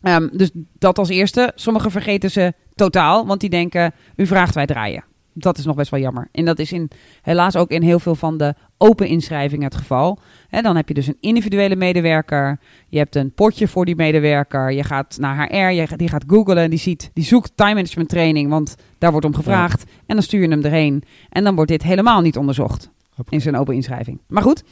Ehm, 0.03 0.29
dus 0.33 0.51
dat 0.79 0.99
als 0.99 1.09
eerste. 1.09 1.53
Sommigen 1.55 1.91
vergeten 1.91 2.31
ze 2.31 2.53
totaal. 2.75 3.27
Want 3.27 3.41
die 3.41 3.51
denken, 3.51 3.93
u 4.17 4.27
vraagt 4.27 4.55
wij 4.55 4.67
draaien. 4.67 5.05
Dat 5.35 5.59
is 5.59 5.65
nog 5.65 5.77
best 5.77 5.91
wel 5.91 6.01
jammer. 6.01 6.29
En 6.33 6.45
dat 6.45 6.59
is 6.59 6.73
in, 6.73 6.91
helaas 7.23 7.57
ook 7.57 7.71
in 7.71 7.83
heel 7.83 7.99
veel 7.99 8.15
van 8.15 8.37
de 8.37 8.55
open 8.79 9.07
inschrijvingen 9.07 9.65
het 9.65 9.75
geval. 9.75 10.19
Hè, 10.49 10.63
dan 10.63 10.77
heb 10.77 10.89
je 10.89 10.95
dus 10.95 11.07
een 11.07 11.17
individuele 11.21 11.77
medewerker. 11.77 12.59
Je 12.89 12.99
hebt 12.99 13.17
een 13.17 13.33
potje 13.33 13.69
voor 13.69 13.85
die 13.85 13.97
medewerker. 13.97 14.73
Je 14.73 14.85
gaat 14.85 15.17
naar 15.21 15.49
HR, 15.49 15.57
je, 15.57 15.87
die 15.97 16.09
gaat 16.09 16.25
googlen. 16.27 16.71
Die, 16.71 16.79
ziet, 16.79 17.11
die 17.13 17.25
zoekt 17.25 17.53
time 17.55 17.75
management 17.75 18.09
training, 18.09 18.51
want 18.51 18.77
daar 18.99 19.11
wordt 19.11 19.27
om 19.27 19.35
gevraagd. 19.35 19.85
En 20.07 20.15
dan 20.15 20.23
stuur 20.23 20.43
je 20.43 20.49
hem 20.49 20.65
erheen. 20.65 21.03
En 21.29 21.45
dan 21.45 21.55
wordt 21.55 21.71
dit 21.71 21.83
helemaal 21.83 22.21
niet 22.21 22.37
onderzocht 22.37 22.91
in 23.29 23.41
zijn 23.41 23.57
open 23.57 23.75
inschrijving. 23.75 24.21
Maar 24.29 24.43
goed, 24.43 24.63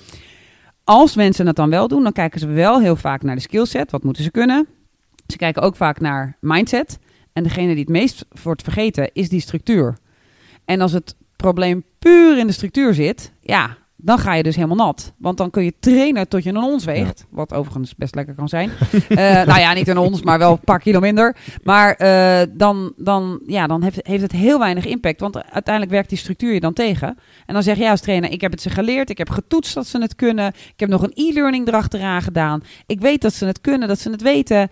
als 0.84 1.16
mensen 1.16 1.46
het 1.46 1.56
dan 1.56 1.70
wel 1.70 1.88
doen, 1.88 2.02
dan 2.02 2.12
kijken 2.12 2.40
ze 2.40 2.46
wel 2.46 2.80
heel 2.80 2.96
vaak 2.96 3.22
naar 3.22 3.34
de 3.34 3.40
skillset. 3.40 3.90
Wat 3.90 4.02
moeten 4.04 4.22
ze 4.22 4.30
kunnen? 4.30 4.68
Ze 5.30 5.36
kijken 5.36 5.62
ook 5.62 5.76
vaak 5.76 6.00
naar 6.00 6.36
mindset. 6.40 6.98
En 7.32 7.42
degene 7.42 7.68
die 7.68 7.80
het 7.80 7.88
meest 7.88 8.26
wordt 8.42 8.62
vergeten, 8.62 9.10
is 9.12 9.28
die 9.28 9.40
structuur. 9.40 9.96
En 10.64 10.80
als 10.80 10.92
het 10.92 11.14
probleem 11.36 11.84
puur 11.98 12.38
in 12.38 12.46
de 12.46 12.52
structuur 12.52 12.94
zit, 12.94 13.32
ja, 13.40 13.76
dan 14.02 14.18
ga 14.18 14.34
je 14.34 14.42
dus 14.42 14.56
helemaal 14.56 14.76
nat. 14.76 15.12
Want 15.18 15.36
dan 15.36 15.50
kun 15.50 15.64
je 15.64 15.74
trainen 15.80 16.28
tot 16.28 16.42
je 16.42 16.50
een 16.50 16.62
ons 16.62 16.84
weegt. 16.84 17.26
Wat 17.30 17.52
overigens 17.52 17.94
best 17.96 18.14
lekker 18.14 18.34
kan 18.34 18.48
zijn. 18.48 18.70
Eh, 19.08 19.16
nou 19.16 19.60
ja, 19.60 19.72
niet 19.72 19.88
een 19.88 19.98
ons, 19.98 20.22
maar 20.22 20.38
wel 20.38 20.52
een 20.52 20.60
paar 20.64 20.78
kilo 20.78 21.00
minder. 21.00 21.36
Maar 21.62 21.94
eh, 21.94 22.46
dan, 22.52 22.92
dan, 22.96 23.40
ja, 23.46 23.66
dan 23.66 23.82
heeft, 23.82 24.06
heeft 24.06 24.22
het 24.22 24.32
heel 24.32 24.58
weinig 24.58 24.86
impact. 24.86 25.20
Want 25.20 25.36
uiteindelijk 25.36 25.94
werkt 25.94 26.08
die 26.08 26.18
structuur 26.18 26.52
je 26.52 26.60
dan 26.60 26.72
tegen. 26.72 27.18
En 27.46 27.54
dan 27.54 27.62
zeg 27.62 27.78
je 27.78 27.90
als 27.90 28.00
trainer, 28.00 28.30
ik 28.30 28.40
heb 28.40 28.50
het 28.50 28.62
ze 28.62 28.70
geleerd. 28.70 29.10
Ik 29.10 29.18
heb 29.18 29.30
getoetst 29.30 29.74
dat 29.74 29.86
ze 29.86 30.00
het 30.00 30.14
kunnen. 30.14 30.46
Ik 30.46 30.80
heb 30.80 30.88
nog 30.88 31.02
een 31.02 31.12
e-learning 31.14 31.68
erachteraan 31.68 32.22
gedaan. 32.22 32.62
Ik 32.86 33.00
weet 33.00 33.22
dat 33.22 33.32
ze 33.32 33.46
het 33.46 33.60
kunnen, 33.60 33.88
dat 33.88 33.98
ze 33.98 34.10
het 34.10 34.22
weten. 34.22 34.68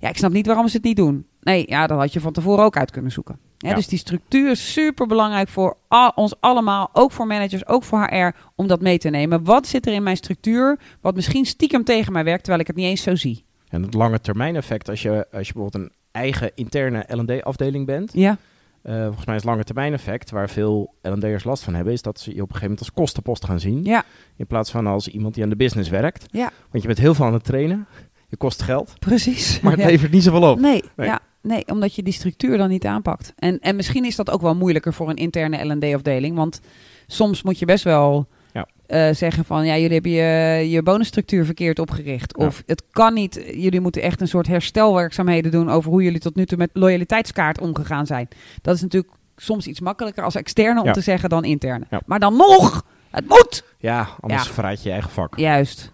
Ja, 0.00 0.08
ik 0.08 0.16
snap 0.16 0.32
niet 0.32 0.46
waarom 0.46 0.68
ze 0.68 0.76
het 0.76 0.84
niet 0.84 0.96
doen. 0.96 1.26
Nee, 1.40 1.64
ja, 1.68 1.86
dat 1.86 1.98
had 1.98 2.12
je 2.12 2.20
van 2.20 2.32
tevoren 2.32 2.64
ook 2.64 2.76
uit 2.76 2.90
kunnen 2.90 3.12
zoeken. 3.12 3.38
Ja. 3.58 3.74
Dus 3.74 3.86
die 3.88 3.98
structuur 3.98 4.50
is 4.50 4.72
super 4.72 5.06
belangrijk 5.06 5.48
voor 5.48 5.76
al- 5.88 6.12
ons 6.14 6.34
allemaal, 6.40 6.90
ook 6.92 7.12
voor 7.12 7.26
managers, 7.26 7.66
ook 7.66 7.84
voor 7.84 8.06
HR, 8.10 8.30
om 8.54 8.66
dat 8.66 8.80
mee 8.80 8.98
te 8.98 9.08
nemen. 9.08 9.44
Wat 9.44 9.66
zit 9.66 9.86
er 9.86 9.92
in 9.92 10.02
mijn 10.02 10.16
structuur, 10.16 10.78
wat 11.00 11.14
misschien 11.14 11.44
stiekem 11.46 11.84
tegen 11.84 12.12
mij 12.12 12.24
werkt, 12.24 12.40
terwijl 12.40 12.60
ik 12.62 12.66
het 12.66 12.76
niet 12.76 12.86
eens 12.86 13.02
zo 13.02 13.14
zie? 13.14 13.44
En 13.68 13.82
het 13.82 13.94
lange 13.94 14.20
termijn 14.20 14.56
effect, 14.56 14.88
als 14.88 15.02
je, 15.02 15.26
als 15.32 15.46
je 15.46 15.52
bijvoorbeeld 15.52 15.84
een 15.84 15.92
eigen 16.10 16.50
interne 16.54 17.04
L&D-afdeling 17.08 17.86
bent, 17.86 18.12
Ja, 18.12 18.36
eh, 18.82 19.04
volgens 19.04 19.26
mij 19.26 19.34
is 19.34 19.40
het 19.42 19.50
lange 19.50 19.64
termijn 19.64 19.92
effect, 19.92 20.30
waar 20.30 20.48
veel 20.50 20.94
L&D'ers 21.02 21.44
last 21.44 21.62
van 21.64 21.74
hebben, 21.74 21.92
is 21.92 22.02
dat 22.02 22.20
ze 22.20 22.28
je 22.30 22.34
op 22.34 22.48
een 22.48 22.54
gegeven 22.54 22.68
moment 22.68 22.80
als 22.80 22.92
kostenpost 22.92 23.44
gaan 23.44 23.60
zien. 23.60 23.84
ja, 23.84 24.04
In 24.36 24.46
plaats 24.46 24.70
van 24.70 24.86
als 24.86 25.08
iemand 25.08 25.34
die 25.34 25.42
aan 25.42 25.48
de 25.50 25.56
business 25.56 25.88
werkt. 25.90 26.26
Ja. 26.30 26.50
Want 26.70 26.82
je 26.82 26.86
bent 26.88 26.98
heel 27.00 27.14
veel 27.14 27.24
aan 27.24 27.32
het 27.32 27.44
trainen, 27.44 27.86
je 28.30 28.36
kost 28.36 28.62
geld, 28.62 28.92
precies. 28.98 29.48
maar 29.60 29.72
het 29.72 29.80
Ja. 29.80 29.86
levert 29.86 30.12
niet 30.12 30.22
zoveel 30.22 30.50
op. 30.50 30.60
Nee, 30.60 30.82
Nee. 30.96 31.06
Ja, 31.06 31.20
nee, 31.42 31.66
omdat 31.66 31.94
je 31.94 32.02
die 32.02 32.12
structuur 32.12 32.58
dan 32.58 32.68
niet 32.68 32.86
aanpakt. 32.86 33.32
En, 33.36 33.58
en 33.60 33.76
misschien 33.76 34.04
is 34.04 34.16
dat 34.16 34.30
ook 34.30 34.40
wel 34.40 34.54
moeilijker 34.54 34.92
voor 34.94 35.08
een 35.08 35.16
interne 35.16 35.64
L&D-afdeling. 35.74 36.36
Want 36.36 36.60
soms 37.06 37.42
moet 37.42 37.58
je 37.58 37.64
best 37.66 37.84
wel 37.84 38.26
Ja. 38.52 38.66
eh, 38.86 39.14
zeggen 39.14 39.44
van... 39.44 39.66
ja, 39.66 39.76
jullie 39.76 39.92
hebben 39.94 40.10
je, 40.10 40.70
je 40.70 40.82
bonusstructuur 40.82 41.44
verkeerd 41.44 41.78
opgericht. 41.78 42.34
Ja. 42.38 42.46
Of 42.46 42.62
het 42.66 42.82
kan 42.90 43.14
niet, 43.14 43.42
jullie 43.54 43.80
moeten 43.80 44.02
echt 44.02 44.20
een 44.20 44.28
soort 44.28 44.46
herstelwerkzaamheden 44.46 45.50
doen... 45.50 45.70
over 45.70 45.90
hoe 45.90 46.02
jullie 46.02 46.20
tot 46.20 46.34
nu 46.34 46.46
toe 46.46 46.58
met 46.58 46.70
loyaliteitskaart 46.72 47.60
omgegaan 47.60 48.06
zijn. 48.06 48.28
Dat 48.62 48.74
is 48.74 48.82
natuurlijk 48.82 49.12
soms 49.36 49.66
iets 49.66 49.80
makkelijker 49.80 50.24
als 50.24 50.34
externe 50.34 50.82
om 50.82 50.92
te 50.92 51.00
zeggen 51.00 51.28
dan 51.28 51.44
interne. 51.44 51.84
Maar 52.06 52.18
dan 52.20 52.36
nog, 52.36 52.84
het 53.10 53.28
moet! 53.28 53.64
Ja, 53.78 54.08
anders 54.20 54.48
verraad 54.48 54.78
je 54.82 54.88
je 54.88 54.92
eigen 54.94 55.10
vak. 55.10 55.38
Juist. 55.38 55.92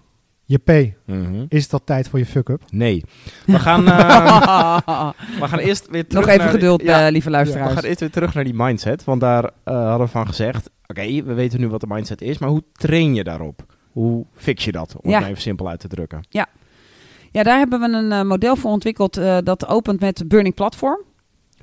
Je 0.49 0.59
P, 0.59 0.95
Mhm. 1.07 1.45
is 1.49 1.69
dat 1.69 1.83
tijd 1.85 2.09
voor 2.09 2.19
je 2.19 2.27
fuck-up? 2.27 2.63
Nee. 2.71 3.05
We 3.47 3.59
gaan, 3.59 3.87
eh, 3.89 5.11
we 5.41 5.47
gaan 5.49 5.59
eerst 5.59 5.89
weer 5.91 6.07
terug 6.07 6.25
nog 6.25 6.33
even 6.35 6.45
naar 6.45 6.53
die- 6.53 6.61
geduld, 6.61 6.83
ja, 6.83 7.07
eh, 7.07 7.11
lieve 7.13 7.27
we 7.29 7.35
luisteraars. 7.35 7.73
gaan 7.75 7.85
eerst 7.85 8.01
weer 8.01 8.11
terug 8.11 8.35
naar 8.35 8.45
die 8.45 8.55
mindset. 8.55 9.05
Want 9.05 9.21
daar 9.21 9.45
eh, 9.65 9.75
hadden 9.89 10.07
we 10.07 10.13
van 10.13 10.27
gezegd, 10.27 10.71
oké, 10.87 11.03
we 11.23 11.35
weten 11.35 11.61
nu 11.61 11.69
wat 11.69 11.81
de 11.81 11.87
mindset 11.87 12.21
is, 12.21 12.39
maar 12.39 12.49
hoe 12.49 12.63
train 12.73 13.15
je 13.15 13.25
daarop? 13.25 13.65
Hoe 13.93 14.27
fix 14.35 14.65
je 14.65 14.73
dat? 14.73 14.97
Om 15.01 15.01
Ja. 15.03 15.11
het 15.11 15.21
maar 15.21 15.31
even 15.31 15.43
simpel 15.43 15.69
uit 15.69 15.81
te 15.81 15.89
drukken. 15.89 16.21
Ja, 17.31 17.43
daar 17.43 17.59
hebben 17.59 17.81
we 17.81 17.89
een 17.97 18.13
eh, 18.13 18.23
model 18.23 18.57
voor 18.57 18.71
ontwikkeld 18.71 19.17
eh, 19.17 19.39
dat 19.45 19.67
opent 19.69 20.01
met 20.01 20.25
Burning 20.29 20.55
Platform. 20.55 21.01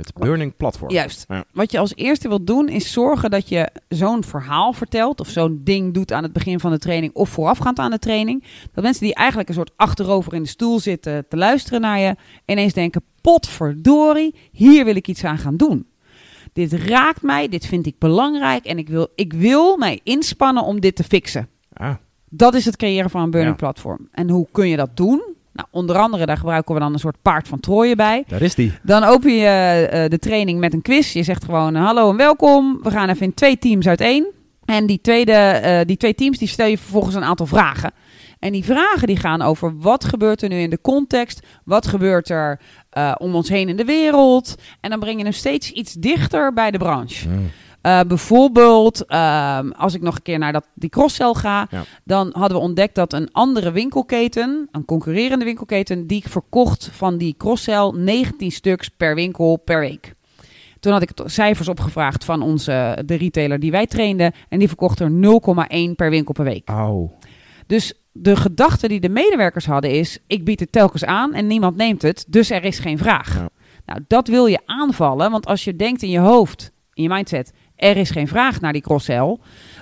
Het 0.08 0.24
burning 0.24 0.56
platform. 0.58 0.92
Juist. 0.92 1.26
Ja. 1.28 1.44
Wat 1.54 1.72
je 1.72 1.80
als 1.80 1.96
eerste 1.96 2.28
wilt 2.28 2.48
doen 2.48 2.68
is 2.70 2.92
zorgen 2.92 3.30
dat 3.32 3.50
je 3.50 3.70
zo'n 3.88 4.24
verhaal 4.24 4.74
vertelt 4.74 5.20
of 5.20 5.28
zo'n 5.30 5.62
ding 5.64 5.94
doet 5.94 6.12
aan 6.12 6.24
het 6.24 6.34
begin 6.34 6.60
van 6.60 6.72
de 6.72 6.78
training 6.80 7.14
of 7.14 7.30
voorafgaand 7.30 7.80
aan 7.80 7.92
de 7.92 8.00
training. 8.00 8.44
Dat 8.74 8.84
mensen 8.84 9.04
die 9.04 9.14
eigenlijk 9.16 9.50
een 9.50 9.56
soort 9.56 9.72
achterover 9.76 10.34
in 10.34 10.44
de 10.44 10.50
stoel 10.50 10.80
zitten 10.80 11.26
te 11.30 11.38
luisteren 11.38 11.82
naar 11.82 12.00
je, 12.00 12.16
ineens 12.46 12.74
denken, 12.74 13.04
potverdorie, 13.22 14.36
hier 14.52 14.86
wil 14.86 14.96
ik 14.96 15.08
iets 15.08 15.24
aan 15.24 15.38
gaan 15.38 15.58
doen. 15.58 15.88
Dit 16.54 16.74
raakt 16.74 17.22
mij, 17.22 17.50
dit 17.50 17.66
vind 17.66 17.86
ik 17.86 17.96
belangrijk 18.00 18.66
en 18.66 18.78
ik 18.78 18.90
wil, 18.90 19.08
ik 19.16 19.34
wil 19.34 19.78
mij 19.78 20.00
inspannen 20.04 20.64
om 20.64 20.80
dit 20.80 20.96
te 20.96 21.04
fixen. 21.04 21.50
Ah, 21.74 21.94
Dat 22.30 22.54
is 22.54 22.66
het 22.66 22.76
creëren 22.76 23.10
van 23.10 23.22
een 23.22 23.32
burning 23.32 23.52
Ja. 23.52 23.58
platform. 23.66 24.08
En 24.12 24.30
hoe 24.30 24.48
kun 24.52 24.68
je 24.68 24.76
dat 24.76 24.98
doen? 24.98 25.33
Nou, 25.54 25.68
onder 25.72 25.98
andere, 25.98 26.26
daar 26.26 26.38
gebruiken 26.38 26.74
we 26.74 26.80
dan 26.80 26.94
een 26.94 27.00
soort 27.00 27.22
paard 27.22 27.48
van 27.48 27.60
Troje 27.60 27.96
bij. 27.96 28.24
daar 28.28 28.42
is 28.42 28.56
die. 28.56 28.74
Dan 28.82 29.04
open 29.04 29.36
je 29.36 29.48
eh, 29.48 30.10
de 30.10 30.20
training 30.20 30.60
met 30.60 30.74
een 30.74 30.82
quiz. 30.82 31.14
Je 31.14 31.24
zegt 31.24 31.44
gewoon 31.44 31.76
eh, 31.76 31.86
hallo 31.86 32.10
en 32.10 32.18
welkom. 32.18 32.80
We 32.82 32.92
gaan 32.92 33.10
even 33.10 33.26
in 33.26 33.34
twee 33.34 33.58
teams 33.58 33.88
uiteen. 33.88 34.28
En 34.66 34.86
die, 34.86 35.02
tweede, 35.02 35.32
eh, 35.32 35.86
die 35.86 35.98
twee 35.98 36.16
teams 36.16 36.38
die 36.38 36.48
stel 36.48 36.68
je 36.68 36.78
vervolgens 36.78 37.16
een 37.16 37.24
aantal 37.24 37.46
vragen. 37.46 37.92
En 38.40 38.52
die 38.52 38.64
vragen 38.64 39.08
die 39.08 39.18
gaan 39.18 39.42
over 39.42 39.78
wat 39.78 40.04
gebeurt 40.04 40.42
er 40.42 40.50
nu 40.50 40.60
in 40.60 40.70
de 40.70 40.82
context? 40.82 41.46
Wat 41.64 41.88
gebeurt 41.88 42.30
er 42.30 42.60
om 43.18 43.36
ons 43.36 43.50
heen 43.50 43.70
in 43.70 43.78
de 43.78 43.86
wereld? 43.86 44.56
En 44.80 44.90
dan 44.90 45.00
breng 45.00 45.18
je 45.18 45.24
hem 45.24 45.34
steeds 45.34 45.72
iets 45.72 45.94
dichter 45.94 46.54
bij 46.54 46.72
de 46.72 46.78
branche. 46.78 47.30
Mm. 47.30 47.52
Eh, 47.84 48.00
bijvoorbeeld, 48.08 49.06
ehm, 49.06 49.70
als 49.72 49.94
ik 49.94 50.02
nog 50.02 50.16
een 50.16 50.22
keer 50.22 50.40
naar 50.40 50.52
dat, 50.54 50.66
die 50.74 50.90
crosscel 50.90 51.34
ga, 51.34 51.68
Ja. 51.70 51.84
dan 52.04 52.30
hadden 52.34 52.58
we 52.58 52.64
ontdekt 52.64 52.96
dat 52.96 53.14
een 53.14 53.30
andere 53.32 53.72
winkelketen, 53.72 54.68
een 54.72 54.86
concurrerende 54.86 55.46
winkelketen, 55.46 56.08
die 56.08 56.24
verkocht 56.28 56.90
van 56.92 57.18
die 57.18 57.36
crosscel 57.38 57.92
19 57.92 58.52
stuks 58.52 58.90
per 58.90 59.16
winkel 59.16 59.58
per 59.58 59.80
week. 59.80 60.14
Toen 60.80 60.92
had 60.94 61.02
ik 61.02 61.10
cijfers 61.26 61.68
opgevraagd 61.68 62.26
van 62.26 62.42
onze, 62.42 63.02
de 63.06 63.16
retailer 63.16 63.60
die 63.60 63.72
wij 63.72 63.86
trainden. 63.88 64.32
En 64.50 64.60
die 64.60 64.68
verkocht 64.68 65.00
er 65.00 65.12
0,1 65.12 65.96
per 65.96 66.10
winkel 66.10 66.34
per 66.34 66.44
week. 66.46 66.70
Au. 66.70 67.12
Dus 67.68 67.94
de 68.12 68.36
gedachte 68.36 68.88
die 68.88 69.00
de 69.00 69.10
medewerkers 69.10 69.66
hadden 69.66 69.92
is: 69.92 70.20
ik 70.28 70.46
bied 70.46 70.60
het 70.60 70.72
telkens 70.72 71.06
aan 71.06 71.34
en 71.34 71.48
niemand 71.48 71.76
neemt 71.76 72.02
het, 72.02 72.26
dus 72.28 72.50
er 72.50 72.64
is 72.64 72.80
geen 72.80 72.98
vraag. 72.98 73.36
Ja. 73.36 73.50
Nou, 73.86 74.00
dat 74.08 74.28
wil 74.28 74.46
je 74.46 74.60
aanvallen, 74.66 75.32
want 75.32 75.46
als 75.46 75.64
je 75.64 75.76
denkt 75.76 76.02
in 76.02 76.10
je 76.10 76.20
hoofd, 76.20 76.72
in 76.94 77.04
je 77.04 77.10
mindset, 77.10 77.54
er 77.76 77.98
is 77.98 78.10
geen 78.10 78.28
vraag 78.28 78.62
naar 78.62 78.74
die 78.74 78.82
cross-sell, 78.82 79.38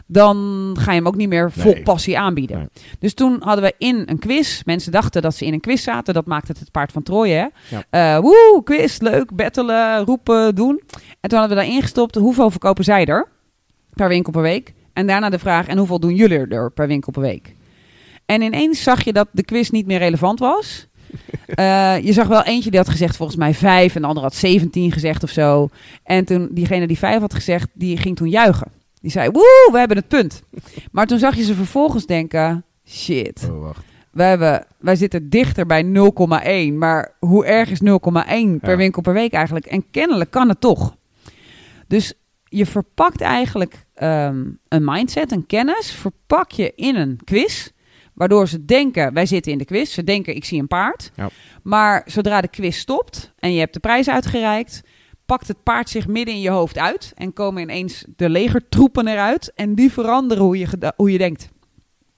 dan 0.07 0.35
ga 0.79 0.91
je 0.91 0.97
hem 0.97 1.07
ook 1.07 1.15
niet 1.15 1.29
meer 1.29 1.51
vol 1.51 1.73
Nee. 1.73 1.83
passie 1.83 2.17
aanbieden. 2.19 2.57
Nee. 2.57 2.67
Dus 2.99 3.13
toen 3.13 3.41
hadden 3.43 3.63
we 3.63 3.73
in 3.77 4.03
een 4.05 4.19
quiz, 4.19 4.61
mensen 4.63 4.91
dachten 4.91 5.21
dat 5.21 5.35
ze 5.35 5.45
in 5.45 5.53
een 5.53 5.59
quiz 5.59 5.83
zaten, 5.83 6.13
dat 6.13 6.25
maakt 6.25 6.47
het 6.47 6.59
het 6.59 6.71
paard 6.71 6.91
van 6.91 7.03
Troje. 7.03 7.33
Hè? 7.33 7.75
Ja. 7.75 8.15
Eh, 8.15 8.21
woe, 8.21 8.61
quiz, 8.63 8.99
leuk, 8.99 9.35
battelen, 9.35 10.05
roepen, 10.05 10.55
doen. 10.55 10.81
En 11.19 11.29
toen 11.29 11.39
hadden 11.39 11.57
we 11.57 11.63
daar 11.63 11.73
ingestopt, 11.73 12.15
hoeveel 12.15 12.49
verkopen 12.49 12.83
zij 12.83 13.05
er 13.05 13.27
per 13.93 14.07
winkel 14.07 14.31
per 14.31 14.41
week? 14.41 14.73
En 14.93 15.07
daarna 15.07 15.29
de 15.29 15.39
vraag, 15.39 15.67
en 15.67 15.77
hoeveel 15.77 15.99
doen 15.99 16.15
jullie 16.15 16.47
er 16.47 16.71
per 16.71 16.87
winkel 16.87 17.11
per 17.11 17.21
week? 17.21 17.55
En 18.25 18.41
ineens 18.41 18.83
zag 18.83 19.03
je 19.03 19.13
dat 19.13 19.27
de 19.31 19.43
quiz 19.43 19.69
niet 19.69 19.85
meer 19.85 19.97
relevant 19.99 20.39
was. 20.39 20.87
Eh, 21.55 21.97
je 22.03 22.13
zag 22.13 22.27
wel 22.27 22.43
eentje 22.43 22.69
die 22.69 22.79
had 22.79 22.89
gezegd 22.89 23.15
volgens 23.15 23.37
mij 23.37 23.53
vijf 23.53 23.95
en 23.95 24.01
de 24.01 24.07
andere 24.07 24.25
had 24.25 24.35
17 24.35 24.91
gezegd 24.91 25.23
of 25.23 25.29
zo. 25.29 25.69
En 26.03 26.25
toen 26.25 26.49
diegene 26.51 26.87
die 26.87 26.97
vijf 26.97 27.19
had 27.19 27.33
gezegd, 27.33 27.67
die 27.73 27.97
ging 27.97 28.15
toen 28.15 28.29
juichen. 28.29 28.71
Die 29.01 29.11
zei, 29.11 29.29
woe, 29.31 29.69
we 29.71 29.77
hebben 29.77 29.97
het 29.97 30.07
punt. 30.07 30.41
Maar 30.91 31.07
toen 31.07 31.19
zag 31.19 31.35
je 31.35 31.43
ze 31.43 31.53
vervolgens 31.55 32.05
denken, 32.05 32.63
shit, 32.87 33.47
Oh, 33.51 33.59
wacht. 33.61 33.83
wij, 34.11 34.29
hebben, 34.29 34.65
wij 34.79 34.95
zitten 34.95 35.29
dichter 35.29 35.65
bij 35.65 35.83
0,1. 36.71 36.73
Maar 36.77 37.13
hoe 37.19 37.45
erg 37.45 37.69
is 37.69 37.81
0,1 37.83 38.59
per 38.61 38.77
winkel 38.77 39.01
per 39.01 39.13
week 39.13 39.33
eigenlijk? 39.33 39.65
En 39.65 39.85
kennelijk 39.91 40.31
kan 40.31 40.49
het 40.49 40.61
toch. 40.61 40.95
Dus 41.87 42.13
je 42.47 42.65
verpakt 42.65 43.21
eigenlijk 43.21 43.85
ehm, 43.93 44.43
een 44.67 44.83
mindset, 44.83 45.31
een 45.31 45.45
kennis, 45.45 45.91
verpak 45.91 46.51
je 46.51 46.73
in 46.75 46.95
een 46.95 47.19
quiz. 47.23 47.69
Waardoor 48.21 48.47
ze 48.47 48.65
denken, 48.65 49.13
wij 49.13 49.25
zitten 49.25 49.51
in 49.51 49.57
de 49.57 49.65
quiz. 49.65 49.93
Ze 49.93 50.03
denken, 50.03 50.35
ik 50.35 50.45
zie 50.45 50.59
een 50.59 50.67
paard. 50.67 51.11
Ja. 51.15 51.29
Maar 51.63 52.03
zodra 52.05 52.41
de 52.41 52.47
quiz 52.47 52.77
stopt 52.77 53.33
en 53.39 53.53
je 53.53 53.59
hebt 53.59 53.73
de 53.73 53.79
prijs 53.79 54.09
uitgereikt... 54.09 54.81
pakt 55.25 55.47
het 55.47 55.63
paard 55.63 55.89
zich 55.89 56.07
midden 56.07 56.33
in 56.33 56.41
je 56.41 56.49
hoofd 56.49 56.77
uit... 56.77 57.11
en 57.15 57.33
komen 57.33 57.61
ineens 57.61 58.05
de 58.15 58.29
legertroepen 58.29 59.07
eruit... 59.07 59.51
en 59.55 59.75
die 59.75 59.91
veranderen 59.91 60.43
hoe 60.43 60.57
je, 60.57 60.93
hoe 60.95 61.11
je 61.11 61.17
denkt. 61.17 61.49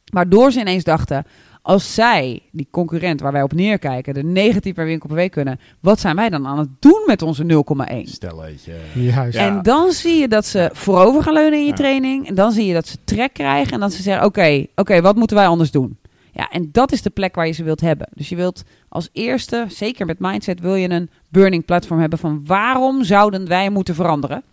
Waardoor 0.05 0.51
ze 0.51 0.59
ineens 0.59 0.83
dachten... 0.83 1.25
Als 1.65 1.93
zij, 1.93 2.39
die 2.51 2.67
concurrent 2.71 3.21
waar 3.21 3.31
wij 3.31 3.41
op 3.43 3.53
neerkijken, 3.53 4.13
de 4.13 4.23
19 4.23 4.73
per 4.73 4.85
winkel 4.85 5.07
per 5.07 5.17
week 5.17 5.31
kunnen, 5.31 5.59
wat 5.79 5.99
zijn 5.99 6.15
wij 6.15 6.29
dan 6.29 6.47
aan 6.47 6.57
het 6.57 6.69
doen 6.79 7.03
met 7.05 7.21
onze 7.21 7.43
0,1? 7.43 8.01
Stelletje. 8.03 8.73
Juist. 8.93 9.37
Ja. 9.37 9.47
En 9.47 9.61
dan 9.61 9.91
zie 9.91 10.17
je 10.19 10.27
dat 10.27 10.45
ze 10.45 10.69
voorover 10.73 11.23
gaan 11.23 11.33
leunen 11.33 11.59
in 11.59 11.65
je 11.65 11.69
Ja. 11.69 11.75
training. 11.75 12.27
En 12.27 12.35
dan 12.35 12.51
zie 12.51 12.65
je 12.65 12.73
dat 12.73 12.87
ze 12.87 12.97
trek 13.03 13.33
krijgen. 13.33 13.73
En 13.73 13.79
dat 13.79 13.93
ze 13.93 14.01
zeggen, 14.01 14.25
oké, 14.25 14.65
oké, 14.75 15.01
wat 15.01 15.15
moeten 15.15 15.37
wij 15.37 15.47
anders 15.47 15.71
doen? 15.71 15.97
Ja, 16.31 16.49
en 16.49 16.69
dat 16.71 16.91
is 16.91 17.01
de 17.01 17.09
plek 17.09 17.35
waar 17.35 17.47
je 17.47 17.51
ze 17.53 17.63
wilt 17.63 17.81
hebben. 17.81 18.07
Dus 18.13 18.29
je 18.29 18.35
wilt 18.35 18.63
als 18.89 19.09
eerste, 19.11 19.65
zeker 19.67 20.05
met 20.05 20.19
mindset, 20.19 20.59
wil 20.59 20.75
je 20.75 20.89
een 20.89 21.09
burning 21.29 21.65
platform 21.65 21.99
hebben 21.99 22.19
van 22.19 22.41
waarom 22.45 23.03
zouden 23.03 23.47
wij 23.47 23.69
moeten 23.69 23.95
veranderen? 23.95 24.43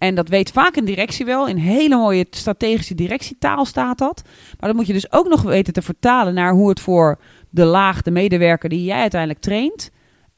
En 0.00 0.14
dat 0.14 0.28
weet 0.28 0.50
vaak 0.50 0.76
een 0.76 0.84
directie 0.84 1.24
wel. 1.24 1.48
In 1.48 1.56
hele 1.56 1.96
mooie 1.96 2.26
strategische 2.30 2.94
directietaal 2.94 3.64
staat 3.64 3.98
dat. 3.98 4.22
Maar 4.58 4.68
dat 4.68 4.76
moet 4.78 4.86
je 4.86 4.92
dus 4.92 5.12
ook 5.12 5.28
nog 5.28 5.42
weten 5.42 5.72
te 5.72 5.82
vertalen 5.82 6.34
naar 6.34 6.52
hoe 6.52 6.68
het 6.68 6.80
voor 6.80 7.18
de 7.50 7.64
laag, 7.64 8.02
de 8.02 8.10
medewerker 8.10 8.68
die 8.68 8.84
jij 8.84 9.00
uiteindelijk 9.00 9.40
traint, 9.40 9.90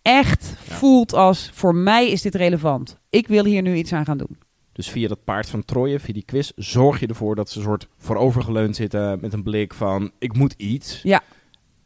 echt 0.02 0.56
Ja. 0.68 0.74
voelt 0.74 1.12
als 1.14 1.50
voor 1.52 1.74
mij 1.74 2.10
is 2.10 2.22
dit 2.22 2.34
relevant. 2.34 2.98
Ik 3.10 3.28
wil 3.28 3.44
hier 3.44 3.62
nu 3.62 3.74
iets 3.74 3.92
aan 3.92 4.04
gaan 4.04 4.18
doen. 4.18 4.38
Dus 4.72 4.88
via 4.88 5.08
dat 5.08 5.24
paard 5.24 5.48
van 5.48 5.64
Troje, 5.64 6.00
via 6.00 6.12
die 6.14 6.24
quiz, 6.24 6.50
zorg 6.56 7.00
je 7.00 7.06
ervoor 7.06 7.34
dat 7.34 7.50
ze 7.50 7.58
een 7.58 7.64
soort 7.64 7.88
voorovergeleund 7.98 8.76
zitten 8.76 9.18
met 9.20 9.32
een 9.32 9.42
blik 9.42 9.74
van 9.74 10.10
ik 10.18 10.36
moet 10.36 10.54
iets. 10.56 11.00
Ja. 11.02 11.20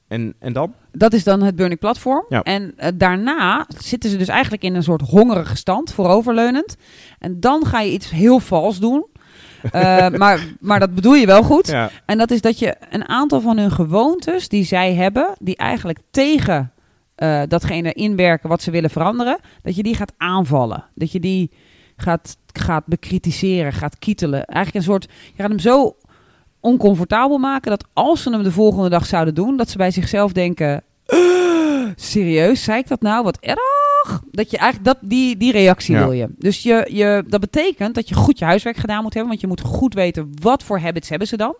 En, 0.08 0.34
en 0.38 0.52
dan? 0.52 0.74
Dat 0.92 1.12
is 1.12 1.24
dan 1.24 1.42
het 1.42 1.56
Burning 1.56 1.80
Platform. 1.80 2.24
Ja. 2.28 2.42
En 2.42 2.72
eh, 2.76 2.88
daarna 2.94 3.66
zitten 3.78 4.10
ze 4.10 4.16
dus 4.16 4.28
eigenlijk 4.28 4.62
in 4.62 4.74
een 4.74 4.82
soort 4.82 5.00
hongerige 5.00 5.56
stand, 5.56 5.92
vooroverleunend. 5.92 6.76
En 7.18 7.40
dan 7.40 7.66
ga 7.66 7.80
je 7.80 7.92
iets 7.92 8.10
heel 8.10 8.40
vals 8.40 8.78
doen. 8.78 9.06
Eh, 9.72 10.08
maar, 10.08 10.46
maar 10.60 10.80
dat 10.80 10.94
bedoel 10.94 11.14
je 11.14 11.26
wel 11.26 11.42
goed. 11.42 11.66
Ja. 11.66 11.90
En 12.04 12.18
dat 12.18 12.30
is 12.30 12.40
dat 12.40 12.58
je 12.58 12.76
een 12.90 13.08
aantal 13.08 13.40
van 13.40 13.58
hun 13.58 13.70
gewoontes 13.70 14.48
die 14.48 14.64
zij 14.64 14.94
hebben, 14.94 15.34
die 15.38 15.56
eigenlijk 15.56 15.98
tegen 16.10 16.72
eh, 17.14 17.42
datgene 17.48 17.92
inwerken 17.92 18.48
wat 18.48 18.62
ze 18.62 18.70
willen 18.70 18.90
veranderen, 18.90 19.38
dat 19.62 19.76
je 19.76 19.82
die 19.82 19.94
gaat 19.94 20.12
aanvallen. 20.16 20.84
Dat 20.94 21.12
je 21.12 21.20
die 21.20 21.50
gaat, 21.96 22.36
gaat 22.52 22.86
bekritiseren, 22.86 23.72
gaat 23.72 23.98
kietelen. 23.98 24.44
Eigenlijk 24.44 24.76
een 24.76 24.92
soort, 24.92 25.08
je 25.34 25.42
gaat 25.42 25.50
hem 25.50 25.58
zo 25.58 25.96
oncomfortabel 26.66 27.38
maken 27.38 27.70
dat 27.70 27.85
als 27.92 28.22
ze 28.22 28.31
hem 28.31 28.42
de 28.42 28.52
volgende 28.52 28.88
dag 28.88 29.07
zouden 29.07 29.35
doen, 29.35 29.57
dat 29.57 29.70
ze 29.70 29.76
bij 29.76 29.90
zichzelf 29.90 30.33
denken: 30.33 30.83
"Uh, 31.09 31.88
serieus, 31.96 32.62
zei 32.64 32.79
ik 32.79 32.88
dat 32.88 33.00
nou? 33.00 33.24
Wat 33.24 33.38
erg. 33.40 34.20
Dat 34.31 34.50
je 34.50 34.57
eigenlijk 34.59 34.94
dat, 35.00 35.11
die, 35.11 35.37
die 35.37 35.52
reactie 35.52 35.94
Ja. 35.94 36.00
wil 36.00 36.12
je. 36.12 36.29
Dus 36.38 36.62
je, 36.62 36.88
je, 36.92 37.24
dat 37.29 37.40
betekent 37.40 37.94
dat 37.94 38.09
je 38.09 38.14
goed 38.14 38.38
je 38.38 38.44
huiswerk 38.44 38.76
gedaan 38.76 39.02
moet 39.02 39.12
hebben. 39.14 39.29
Want 39.31 39.40
je 39.40 39.46
moet 39.46 39.61
goed 39.61 39.94
weten 39.94 40.31
wat 40.42 40.62
voor 40.62 40.79
habits 40.81 41.09
hebben 41.09 41.29
ze 41.29 41.37
dan. 41.37 41.57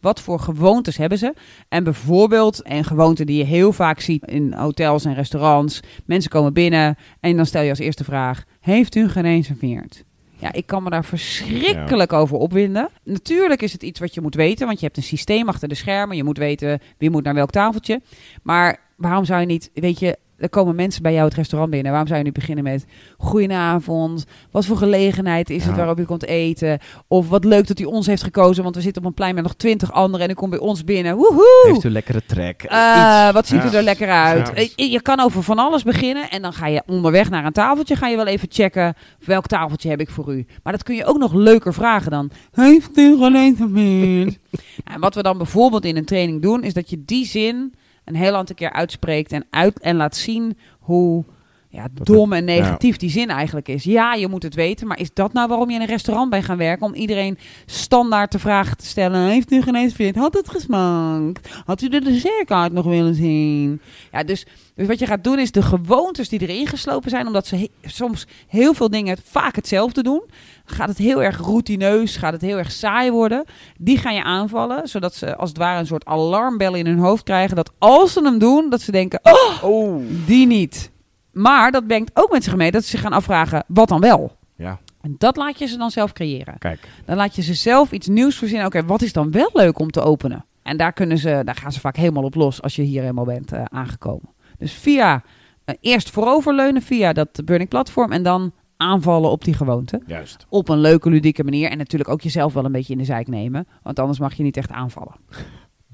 Wat 0.00 0.20
voor 0.20 0.40
gewoontes 0.40 0.96
hebben 0.96 1.18
ze? 1.18 1.34
En 1.68 1.84
bijvoorbeeld, 1.84 2.60
een 2.62 2.84
gewoonte 2.84 3.24
die 3.24 3.36
je 3.38 3.44
heel 3.44 3.72
vaak 3.72 4.00
ziet 4.00 4.24
in 4.26 4.52
hotels 4.52 5.04
en 5.04 5.14
restaurants. 5.14 5.80
Mensen 6.04 6.30
komen 6.30 6.52
binnen 6.52 6.96
en 7.20 7.36
dan 7.36 7.46
stel 7.46 7.62
je 7.62 7.70
als 7.70 7.78
eerste 7.78 8.04
vraag: 8.04 8.44
Heeft 8.60 8.94
u 8.94 9.08
gereserveerd? 9.08 10.04
Ja, 10.40 10.52
ik 10.52 10.66
kan 10.66 10.82
me 10.82 10.90
daar 10.90 11.04
verschrikkelijk 11.04 12.12
over 12.12 12.36
opwinden. 12.36 12.88
Natuurlijk 13.04 13.62
is 13.62 13.72
het 13.72 13.82
iets 13.82 14.00
wat 14.00 14.14
je 14.14 14.20
moet 14.20 14.34
weten, 14.34 14.66
want 14.66 14.80
je 14.80 14.86
hebt 14.86 14.96
een 14.96 15.02
systeem 15.02 15.48
achter 15.48 15.68
de 15.68 15.74
schermen. 15.74 16.16
Je 16.16 16.24
moet 16.24 16.38
weten 16.38 16.80
wie 16.98 17.10
moet 17.10 17.24
naar 17.24 17.34
welk 17.34 17.50
tafeltje. 17.50 18.00
Maar 18.42 18.80
waarom 18.96 19.24
zou 19.24 19.40
je 19.40 19.46
niet, 19.46 19.70
weet 19.74 19.98
je, 19.98 20.16
er 20.40 20.48
komen 20.48 20.74
mensen 20.74 21.02
bij 21.02 21.12
jou 21.12 21.24
het 21.24 21.34
restaurant 21.34 21.70
binnen. 21.70 21.90
Waarom 21.90 22.08
zou 22.08 22.18
je 22.20 22.24
nu 22.26 22.32
beginnen 22.32 22.64
met 22.64 22.84
goedenavond, 23.18 24.24
wat 24.50 24.66
voor 24.66 24.76
gelegenheid 24.76 25.50
is 25.50 25.64
het 25.64 25.76
waarop 25.76 25.98
je 25.98 26.04
komt 26.04 26.24
eten? 26.24 26.78
Of 27.08 27.28
wat 27.28 27.44
leuk 27.44 27.66
dat 27.66 27.78
u 27.78 27.84
ons 27.84 28.06
heeft 28.06 28.22
gekozen, 28.22 28.62
want 28.62 28.74
we 28.74 28.80
zitten 28.80 29.02
op 29.02 29.08
een 29.08 29.14
plein 29.14 29.34
met 29.34 29.42
nog 29.42 29.54
twintig 29.54 29.92
anderen 29.92 30.26
en 30.26 30.32
u 30.32 30.34
komt 30.34 30.50
bij 30.50 30.58
ons 30.58 30.84
binnen. 30.84 31.16
Woehoe! 31.16 31.64
Heeft 31.66 31.84
u 31.84 31.86
een 31.86 31.92
lekkere 31.92 32.22
trek? 32.26 32.62
Eh, 32.62 33.32
wat 33.32 33.46
ziet 33.46 33.62
Ja. 33.62 33.72
u 33.72 33.76
er 33.76 33.82
lekker 33.82 34.08
uit? 34.10 34.46
Ja. 34.54 34.54
Eh, 34.54 34.90
Je 34.90 35.02
kan 35.02 35.20
over 35.20 35.42
van 35.42 35.58
alles 35.58 35.82
beginnen 35.82 36.30
en 36.30 36.42
dan 36.42 36.52
ga 36.52 36.66
je 36.66 36.82
onderweg 36.86 37.30
naar 37.30 37.44
een 37.44 37.52
tafeltje. 37.52 37.96
Ga 37.96 38.08
je 38.08 38.16
wel 38.16 38.26
even 38.26 38.48
checken 38.50 38.94
welk 39.24 39.46
tafeltje 39.46 39.88
heb 39.90 40.00
ik 40.00 40.10
voor 40.10 40.34
u. 40.34 40.46
Maar 40.62 40.72
dat 40.72 40.82
kun 40.82 40.94
je 40.94 41.04
ook 41.04 41.18
nog 41.18 41.32
leuker 41.32 41.74
vragen 41.74 42.10
dan. 42.10 42.30
Heeft 42.52 42.98
u 42.98 43.16
gereserveerd? 43.16 44.38
en 44.94 45.00
wat 45.00 45.14
we 45.14 45.22
dan 45.22 45.36
bijvoorbeeld 45.38 45.84
in 45.84 45.96
een 45.96 46.04
training 46.04 46.42
doen, 46.42 46.62
is 46.62 46.74
dat 46.74 46.90
je 46.90 47.02
die 47.04 47.26
zin 47.26 47.74
een 48.10 48.16
heel 48.16 48.36
aantal 48.36 48.54
keer 48.54 48.72
uitspreekt 48.72 49.32
en, 49.32 49.46
uit, 49.50 49.80
en 49.80 49.96
laat 49.96 50.16
zien 50.16 50.58
hoe 50.80 51.24
ja, 51.72 51.86
dom 51.92 52.32
en 52.32 52.44
negatief 52.44 52.96
die 52.96 53.10
zin 53.10 53.28
eigenlijk 53.28 53.68
is. 53.68 53.84
Ja, 53.84 54.14
je 54.14 54.28
moet 54.28 54.42
het 54.42 54.54
weten, 54.54 54.86
maar 54.86 54.98
is 55.00 55.12
dat 55.14 55.32
nou 55.32 55.48
waarom 55.48 55.68
je 55.68 55.74
in 55.74 55.80
een 55.80 55.86
restaurant 55.86 56.30
bent 56.30 56.44
gaan 56.44 56.56
werken? 56.56 56.86
Om 56.86 56.94
iedereen 56.94 57.38
standaard 57.66 58.32
de 58.32 58.38
vraag 58.38 58.74
te 58.74 58.86
stellen: 58.86 59.20
Heeft 59.28 59.52
u 59.52 59.62
geneesvriend? 59.62 60.16
Had 60.16 60.34
het 60.34 60.48
gesmaakt? 60.50 61.48
Had 61.64 61.82
u 61.82 61.88
de 61.88 62.00
dessertkaart 62.00 62.72
nog 62.72 62.84
willen 62.84 63.14
zien? 63.14 63.80
Ja, 64.12 64.22
dus, 64.22 64.46
dus 64.74 64.86
wat 64.86 64.98
je 64.98 65.06
gaat 65.06 65.24
doen 65.24 65.38
is 65.38 65.50
de 65.52 65.62
gewoontes 65.62 66.28
die 66.28 66.40
erin 66.40 66.66
geslopen 66.66 67.10
zijn, 67.10 67.26
omdat 67.26 67.46
ze 67.46 67.56
he- 67.56 67.70
soms 67.82 68.26
heel 68.48 68.74
veel 68.74 68.90
dingen 68.90 69.16
vaak 69.24 69.56
hetzelfde 69.56 70.02
doen. 70.02 70.22
Gaat 70.64 70.88
het 70.88 70.98
heel 70.98 71.22
erg 71.22 71.38
routineus, 71.38 72.16
gaat 72.16 72.32
het 72.32 72.42
heel 72.42 72.58
erg 72.58 72.72
saai 72.72 73.10
worden. 73.10 73.44
Die 73.78 73.98
ga 73.98 74.10
je 74.10 74.22
aanvallen, 74.22 74.88
zodat 74.88 75.14
ze 75.14 75.36
als 75.36 75.48
het 75.48 75.58
ware 75.58 75.78
een 75.80 75.86
soort 75.86 76.04
alarmbel 76.04 76.74
in 76.74 76.86
hun 76.86 76.98
hoofd 76.98 77.22
krijgen. 77.22 77.56
Dat 77.56 77.72
als 77.78 78.12
ze 78.12 78.22
hem 78.22 78.38
doen, 78.38 78.70
dat 78.70 78.80
ze 78.80 78.92
denken: 78.92 79.20
Oh, 79.22 79.62
Oh. 79.64 80.02
die 80.26 80.46
niet. 80.46 80.90
Maar 81.32 81.70
dat 81.70 81.86
brengt 81.86 82.10
ook 82.14 82.32
met 82.32 82.44
zich 82.44 82.56
mee 82.56 82.70
dat 82.70 82.82
ze 82.82 82.88
zich 82.88 83.00
gaan 83.00 83.12
afvragen, 83.12 83.64
wat 83.68 83.88
dan 83.88 84.00
wel? 84.00 84.36
Ja, 84.56 84.78
En 85.00 85.14
dat 85.18 85.36
laat 85.36 85.58
je 85.58 85.66
ze 85.66 85.76
dan 85.76 85.90
zelf 85.90 86.12
creëren. 86.12 86.58
kijk. 86.58 86.88
Dan 87.04 87.16
laat 87.16 87.36
je 87.36 87.42
ze 87.42 87.54
zelf 87.54 87.92
iets 87.92 88.06
nieuws 88.08 88.36
verzinnen. 88.36 88.66
Oké, 88.66 88.84
wat 88.84 89.02
is 89.02 89.12
dan 89.12 89.30
wel 89.30 89.50
leuk 89.52 89.78
om 89.78 89.90
te 89.90 90.00
openen? 90.02 90.44
En 90.62 90.76
daar, 90.76 90.92
kunnen 90.92 91.18
ze, 91.18 91.40
daar 91.44 91.54
gaan 91.54 91.72
ze 91.72 91.80
vaak 91.80 91.96
helemaal 91.96 92.22
op 92.22 92.34
los 92.34 92.62
als 92.62 92.76
je 92.76 92.82
hier 92.82 93.00
helemaal 93.00 93.24
bent 93.24 93.52
eh, 93.52 93.62
aangekomen. 93.64 94.28
Dus 94.58 94.72
via 94.72 95.22
eh, 95.64 95.74
eerst 95.80 96.10
vooroverleunen 96.10 96.82
via 96.82 97.12
dat 97.12 97.40
burning 97.44 97.68
platform 97.68 98.12
en 98.12 98.22
dan 98.22 98.52
aanvallen 98.76 99.30
op 99.30 99.44
die 99.44 99.54
gewoonte. 99.54 100.02
Juist. 100.06 100.46
Op 100.48 100.68
een 100.68 100.78
leuke, 100.80 101.10
ludieke 101.10 101.44
manier. 101.44 101.70
En 101.70 101.78
natuurlijk 101.78 102.10
ook 102.10 102.20
jezelf 102.20 102.52
wel 102.52 102.64
een 102.64 102.72
beetje 102.72 102.92
in 102.92 102.98
de 102.98 103.04
zijk 103.04 103.28
nemen. 103.28 103.66
Want 103.82 103.98
anders 103.98 104.18
mag 104.18 104.34
je 104.34 104.42
niet 104.42 104.56
echt 104.56 104.70
aanvallen. 104.70 105.14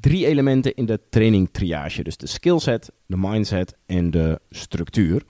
Drie 0.06 0.26
elementen 0.26 0.74
in 0.74 0.86
de 0.86 1.00
training 1.10 1.48
triage. 1.52 2.02
Dus 2.02 2.16
de 2.16 2.26
skillset, 2.26 2.92
de 3.06 3.16
mindset 3.16 3.74
en 3.86 4.10
de 4.10 4.40
structuur. 4.50 5.22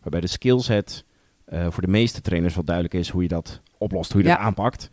Waarbij 0.00 0.20
de 0.20 0.26
skillset 0.26 1.04
eh, 1.44 1.66
voor 1.70 1.82
de 1.82 1.88
meeste 1.88 2.20
trainers 2.20 2.54
wel 2.54 2.64
duidelijk 2.64 2.94
is 2.94 3.08
hoe 3.08 3.22
je 3.22 3.28
dat 3.28 3.60
oplost, 3.78 4.12
hoe 4.12 4.22
je 4.22 4.28
Ja. 4.28 4.34
dat 4.36 4.44
aanpakt. 4.44 4.90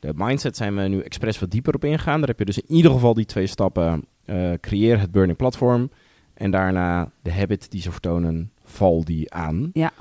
De 0.00 0.12
mindset 0.14 0.56
zijn 0.56 0.76
we 0.76 0.82
nu 0.82 1.00
expres 1.00 1.38
wat 1.38 1.50
dieper 1.50 1.74
op 1.74 1.84
ingegaan. 1.84 2.18
Daar 2.18 2.28
heb 2.28 2.38
je 2.38 2.44
dus 2.44 2.58
in 2.58 2.74
ieder 2.76 2.90
geval 2.90 3.14
die 3.14 3.24
twee 3.24 3.46
stappen. 3.46 4.04
eh, 4.24 4.52
creëer 4.60 5.00
het 5.00 5.10
burning 5.10 5.36
platform. 5.38 5.90
En 6.34 6.50
daarna 6.50 7.10
de 7.22 7.32
habit 7.32 7.70
die 7.70 7.80
ze 7.80 7.90
vertonen, 7.90 8.52
val 8.62 9.04
die 9.04 9.32
aan. 9.34 9.70
Ja. 9.72 9.92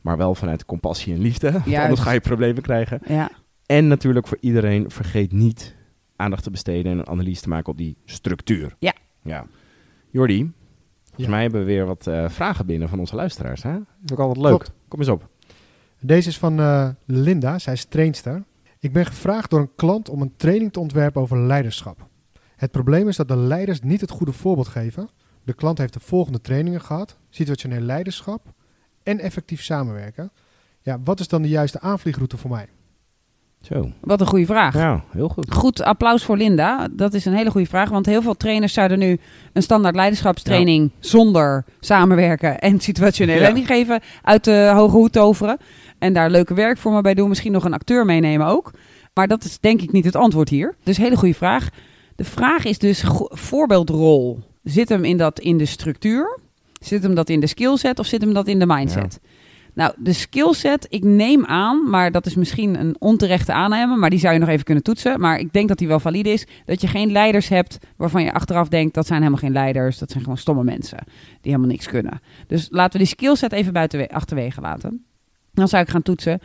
Maar 0.00 0.16
wel 0.16 0.34
vanuit 0.34 0.64
compassie 0.64 1.14
en 1.14 1.20
liefde. 1.20 1.52
Want 1.64 1.74
anders 1.76 2.00
ga 2.00 2.10
je 2.10 2.20
problemen 2.20 2.62
krijgen. 2.62 3.00
Ja, 3.08 3.30
En 3.66 3.86
natuurlijk 3.86 4.26
voor 4.26 4.38
iedereen, 4.40 4.90
vergeet 4.90 5.32
niet 5.32 5.74
aandacht 6.16 6.42
te 6.42 6.50
besteden 6.50 6.92
en 6.92 6.98
een 6.98 7.06
analyse 7.08 7.42
te 7.42 7.48
maken 7.48 7.72
op 7.72 7.78
die 7.78 7.96
structuur. 8.04 8.76
Ja. 8.78 8.92
ja. 9.22 9.46
Jordi, 10.10 10.38
volgens 11.04 11.24
Ja. 11.24 11.28
mij 11.28 11.42
hebben 11.42 11.60
we 11.60 11.66
weer 11.66 11.86
wat 11.86 12.06
eh, 12.06 12.28
vragen 12.28 12.66
binnen 12.66 12.88
van 12.88 12.98
onze 12.98 13.14
luisteraars. 13.16 13.62
Hè? 13.62 13.72
Dat 13.72 13.82
is 14.04 14.12
ook 14.12 14.18
altijd 14.18 14.36
leuk. 14.46 14.48
Klopt. 14.58 14.72
Kom 14.88 14.98
eens 14.98 15.08
op. 15.08 15.28
Deze 16.00 16.28
is 16.28 16.38
van 16.38 16.60
eh, 16.60 16.88
Linda, 17.04 17.58
zij 17.58 17.72
is 17.72 17.84
trainster. 17.84 18.44
Ik 18.78 18.92
ben 18.92 19.06
gevraagd 19.06 19.50
door 19.50 19.60
een 19.60 19.74
klant 19.76 20.08
om 20.08 20.22
een 20.22 20.36
training 20.36 20.72
te 20.72 20.80
ontwerpen 20.80 21.20
over 21.20 21.38
leiderschap. 21.38 22.08
Het 22.56 22.70
probleem 22.70 23.08
is 23.08 23.16
dat 23.16 23.28
de 23.28 23.36
leiders 23.36 23.80
niet 23.80 24.00
het 24.00 24.10
goede 24.10 24.32
voorbeeld 24.32 24.68
geven. 24.68 25.08
De 25.44 25.52
klant 25.54 25.78
heeft 25.78 25.92
de 25.92 26.00
volgende 26.00 26.40
trainingen 26.40 26.80
gehad: 26.80 27.18
situationeel 27.30 27.80
leiderschap 27.80 28.52
en 29.02 29.18
effectief 29.18 29.62
samenwerken. 29.62 30.30
Ja, 30.82 31.00
wat 31.04 31.20
is 31.20 31.28
dan 31.28 31.42
de 31.42 31.48
juiste 31.48 31.80
aanvliegroute 31.80 32.36
voor 32.36 32.50
mij? 32.50 32.68
Zo. 33.66 33.90
wat 34.00 34.20
een 34.20 34.26
goede 34.26 34.46
vraag. 34.46 34.74
Ja, 34.74 35.04
heel 35.10 35.28
goed. 35.28 35.52
Goed 35.54 35.82
applaus 35.82 36.24
voor 36.24 36.36
Linda. 36.36 36.88
Dat 36.90 37.14
is 37.14 37.24
een 37.24 37.32
hele 37.34 37.50
goede 37.50 37.66
vraag. 37.66 37.88
Want 37.90 38.06
heel 38.06 38.22
veel 38.22 38.34
trainers 38.34 38.72
zouden 38.72 38.98
nu 38.98 39.18
een 39.52 39.62
standaard 39.62 39.94
leiderschapstraining 39.94 40.90
zonder 41.00 41.64
samenwerken 41.80 42.58
en 42.58 42.80
situationeel 42.80 43.34
Ja. 43.36 43.40
leiding 43.40 43.66
geven 43.66 44.00
uit 44.22 44.44
de 44.44 44.70
hoge 44.74 44.96
hoed 44.96 45.12
toveren. 45.12 45.56
En 45.98 46.12
daar 46.12 46.30
leuke 46.30 46.54
werkvormen 46.54 47.02
bij 47.02 47.14
doen. 47.14 47.28
Misschien 47.28 47.52
nog 47.52 47.64
een 47.64 47.74
acteur 47.74 48.04
meenemen 48.04 48.46
ook. 48.46 48.70
Maar 49.14 49.28
dat 49.28 49.44
is 49.44 49.58
denk 49.60 49.82
ik 49.82 49.92
niet 49.92 50.04
het 50.04 50.16
antwoord 50.16 50.48
hier. 50.48 50.74
Dus 50.82 50.96
hele 50.96 51.16
goede 51.16 51.34
vraag. 51.34 51.68
De 52.16 52.24
vraag 52.24 52.64
is 52.64 52.78
dus 52.78 53.04
voorbeeldrol. 53.28 54.38
Zit 54.62 54.88
hem 54.88 55.04
in 55.04 55.16
dat 55.16 55.40
in 55.40 55.58
de 55.58 55.66
structuur? 55.66 56.38
Zit 56.80 57.02
hem 57.02 57.14
dat 57.14 57.28
in 57.28 57.40
de 57.40 57.46
skillset 57.46 57.98
of 57.98 58.06
zit 58.06 58.20
hem 58.20 58.32
dat 58.34 58.46
in 58.48 58.58
de 58.58 58.66
mindset? 58.66 59.20
Nou, 59.76 59.92
de 59.98 60.12
skillset, 60.12 60.86
ik 60.88 61.04
neem 61.04 61.44
aan, 61.44 61.90
maar 61.90 62.10
dat 62.10 62.26
is 62.26 62.34
misschien 62.34 62.80
een 62.80 62.96
onterechte 62.98 63.52
aanname, 63.52 63.96
maar 63.96 64.10
die 64.10 64.18
zou 64.18 64.32
je 64.32 64.38
nog 64.38 64.48
even 64.48 64.64
kunnen 64.64 64.82
toetsen. 64.82 65.20
Maar 65.20 65.38
ik 65.38 65.52
denk 65.52 65.68
dat 65.68 65.78
die 65.78 65.88
wel 65.88 66.00
valide 66.00 66.32
is, 66.32 66.46
dat 66.64 66.80
je 66.80 66.86
geen 66.86 67.12
leiders 67.12 67.48
hebt 67.48 67.78
waarvan 67.96 68.24
je 68.24 68.32
achteraf 68.32 68.68
denkt, 68.68 68.94
dat 68.94 69.06
zijn 69.06 69.18
helemaal 69.18 69.40
geen 69.40 69.52
leiders, 69.52 69.98
dat 69.98 70.10
zijn 70.10 70.22
gewoon 70.22 70.38
stomme 70.38 70.64
mensen 70.64 70.98
die 71.40 71.50
helemaal 71.52 71.68
niks 71.68 71.86
kunnen. 71.86 72.20
Dus 72.46 72.68
laten 72.70 72.92
we 72.92 72.98
die 72.98 73.06
skillset 73.06 73.52
even 73.52 73.72
buiten 73.72 74.08
achterwege 74.08 74.60
laten. 74.60 75.04
Dan 75.52 75.68
zou 75.68 75.82
ik 75.82 75.88
gaan 75.88 76.02
toetsen, 76.02 76.40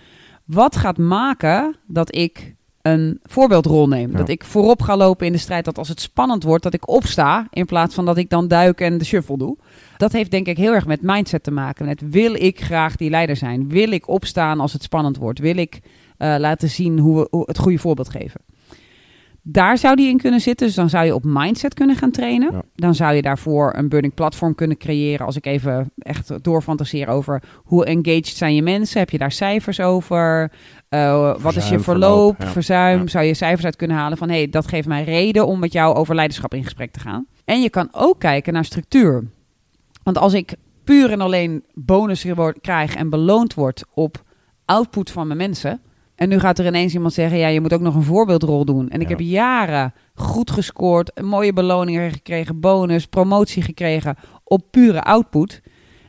wat 0.45 0.75
gaat 0.75 0.97
maken 0.97 1.75
dat 1.87 2.15
ik 2.15 2.55
een 2.81 3.19
voorbeeldrol 3.23 3.87
neem. 3.87 4.11
Ja. 4.11 4.17
Dat 4.17 4.29
ik 4.29 4.43
voorop 4.43 4.81
ga 4.81 4.97
lopen 4.97 5.25
in 5.25 5.31
de 5.31 5.37
strijd. 5.37 5.65
Dat 5.65 5.77
als 5.77 5.87
het 5.87 6.01
spannend 6.01 6.43
wordt, 6.43 6.63
dat 6.63 6.73
ik 6.73 6.89
opsta. 6.89 7.47
In 7.49 7.65
plaats 7.65 7.95
van 7.95 8.05
dat 8.05 8.17
ik 8.17 8.29
dan 8.29 8.47
duik 8.47 8.81
en 8.81 8.97
de 8.97 9.05
shuffle 9.05 9.37
doe. 9.37 9.57
Dat 9.97 10.11
heeft 10.11 10.31
denk 10.31 10.47
ik 10.47 10.57
heel 10.57 10.73
erg 10.73 10.85
met 10.85 11.01
mindset 11.01 11.43
te 11.43 11.51
maken. 11.51 11.85
Met 11.85 12.01
wil 12.09 12.33
ik 12.33 12.61
graag 12.61 12.95
die 12.95 13.09
leider 13.09 13.35
zijn? 13.35 13.69
Wil 13.69 13.91
ik 13.91 14.07
opstaan 14.07 14.59
als 14.59 14.73
het 14.73 14.83
spannend 14.83 15.17
wordt? 15.17 15.39
Wil 15.39 15.57
ik 15.57 15.79
eh, 16.17 16.35
laten 16.39 16.69
zien 16.69 16.99
hoe 16.99 17.19
we 17.19 17.27
hoe 17.29 17.43
het 17.45 17.57
goede 17.57 17.77
voorbeeld 17.77 18.09
geven? 18.09 18.41
Daar 19.43 19.77
zou 19.77 19.95
die 19.95 20.09
in 20.09 20.17
kunnen 20.17 20.39
zitten. 20.39 20.67
Dus 20.67 20.75
dan 20.75 20.89
zou 20.89 21.05
je 21.05 21.15
op 21.15 21.23
mindset 21.25 21.73
kunnen 21.73 21.95
gaan 21.95 22.11
trainen. 22.11 22.51
Ja. 22.51 22.61
Dan 22.75 22.95
zou 22.95 23.13
je 23.13 23.21
daarvoor 23.21 23.73
een 23.75 23.89
burning 23.89 24.13
platform 24.13 24.55
kunnen 24.55 24.77
creëren. 24.77 25.25
Als 25.25 25.35
ik 25.35 25.45
even 25.45 25.91
echt 25.97 26.43
doorfantaseer 26.43 27.07
over 27.07 27.43
hoe 27.55 27.85
engaged 27.85 28.37
zijn 28.37 28.55
je 28.55 28.61
mensen. 28.61 28.99
Heb 28.99 29.09
je 29.09 29.17
daar 29.17 29.31
cijfers 29.31 29.79
over? 29.79 30.51
Uh, 30.89 31.35
wat 31.39 31.55
is 31.55 31.69
je 31.69 31.79
verloop, 31.79 31.83
verloop, 31.83 32.35
ja. 32.39 32.47
verzuim? 32.47 32.99
Ja. 32.99 33.07
Zou 33.07 33.25
je 33.25 33.33
cijfers 33.33 33.65
uit 33.65 33.75
kunnen 33.75 33.97
halen 33.97 34.17
van... 34.17 34.29
hé, 34.29 34.35
hey, 34.35 34.49
dat 34.49 34.67
geeft 34.67 34.87
mij 34.87 35.03
reden 35.03 35.47
om 35.47 35.59
met 35.59 35.73
jou 35.73 35.95
over 35.95 36.15
leiderschap 36.15 36.53
in 36.53 36.63
gesprek 36.63 36.91
te 36.91 36.99
gaan. 36.99 37.25
En 37.45 37.61
je 37.61 37.69
kan 37.69 37.89
ook 37.91 38.19
kijken 38.19 38.53
naar 38.53 38.65
structuur. 38.65 39.23
Want 40.03 40.17
als 40.17 40.33
ik 40.33 40.55
puur 40.83 41.11
en 41.11 41.21
alleen 41.21 41.63
word- 42.35 42.61
krijg 42.61 42.95
en 42.95 43.09
beloond 43.09 43.53
word 43.53 43.83
op 43.93 44.23
output 44.65 45.11
van 45.11 45.27
mijn 45.27 45.39
mensen... 45.39 45.81
en 46.21 46.29
nu 46.29 46.39
gaat 46.39 46.59
er 46.59 46.65
ineens 46.65 46.93
iemand 46.93 47.13
zeggen... 47.13 47.37
ja, 47.37 47.47
je 47.47 47.61
moet 47.61 47.73
ook 47.73 47.81
nog 47.81 47.95
een 47.95 48.03
voorbeeldrol 48.03 48.65
doen. 48.65 48.89
En 48.89 49.01
ik 49.01 49.09
Ja. 49.09 49.15
heb 49.15 49.19
jaren 49.19 49.93
goed 50.15 50.51
gescoord, 50.51 51.11
een 51.13 51.25
mooie 51.25 51.53
beloningen 51.53 52.11
gekregen... 52.11 52.59
bonus, 52.59 53.05
promotie 53.05 53.61
gekregen 53.61 54.15
op 54.43 54.63
pure 54.71 55.03
output... 55.03 55.61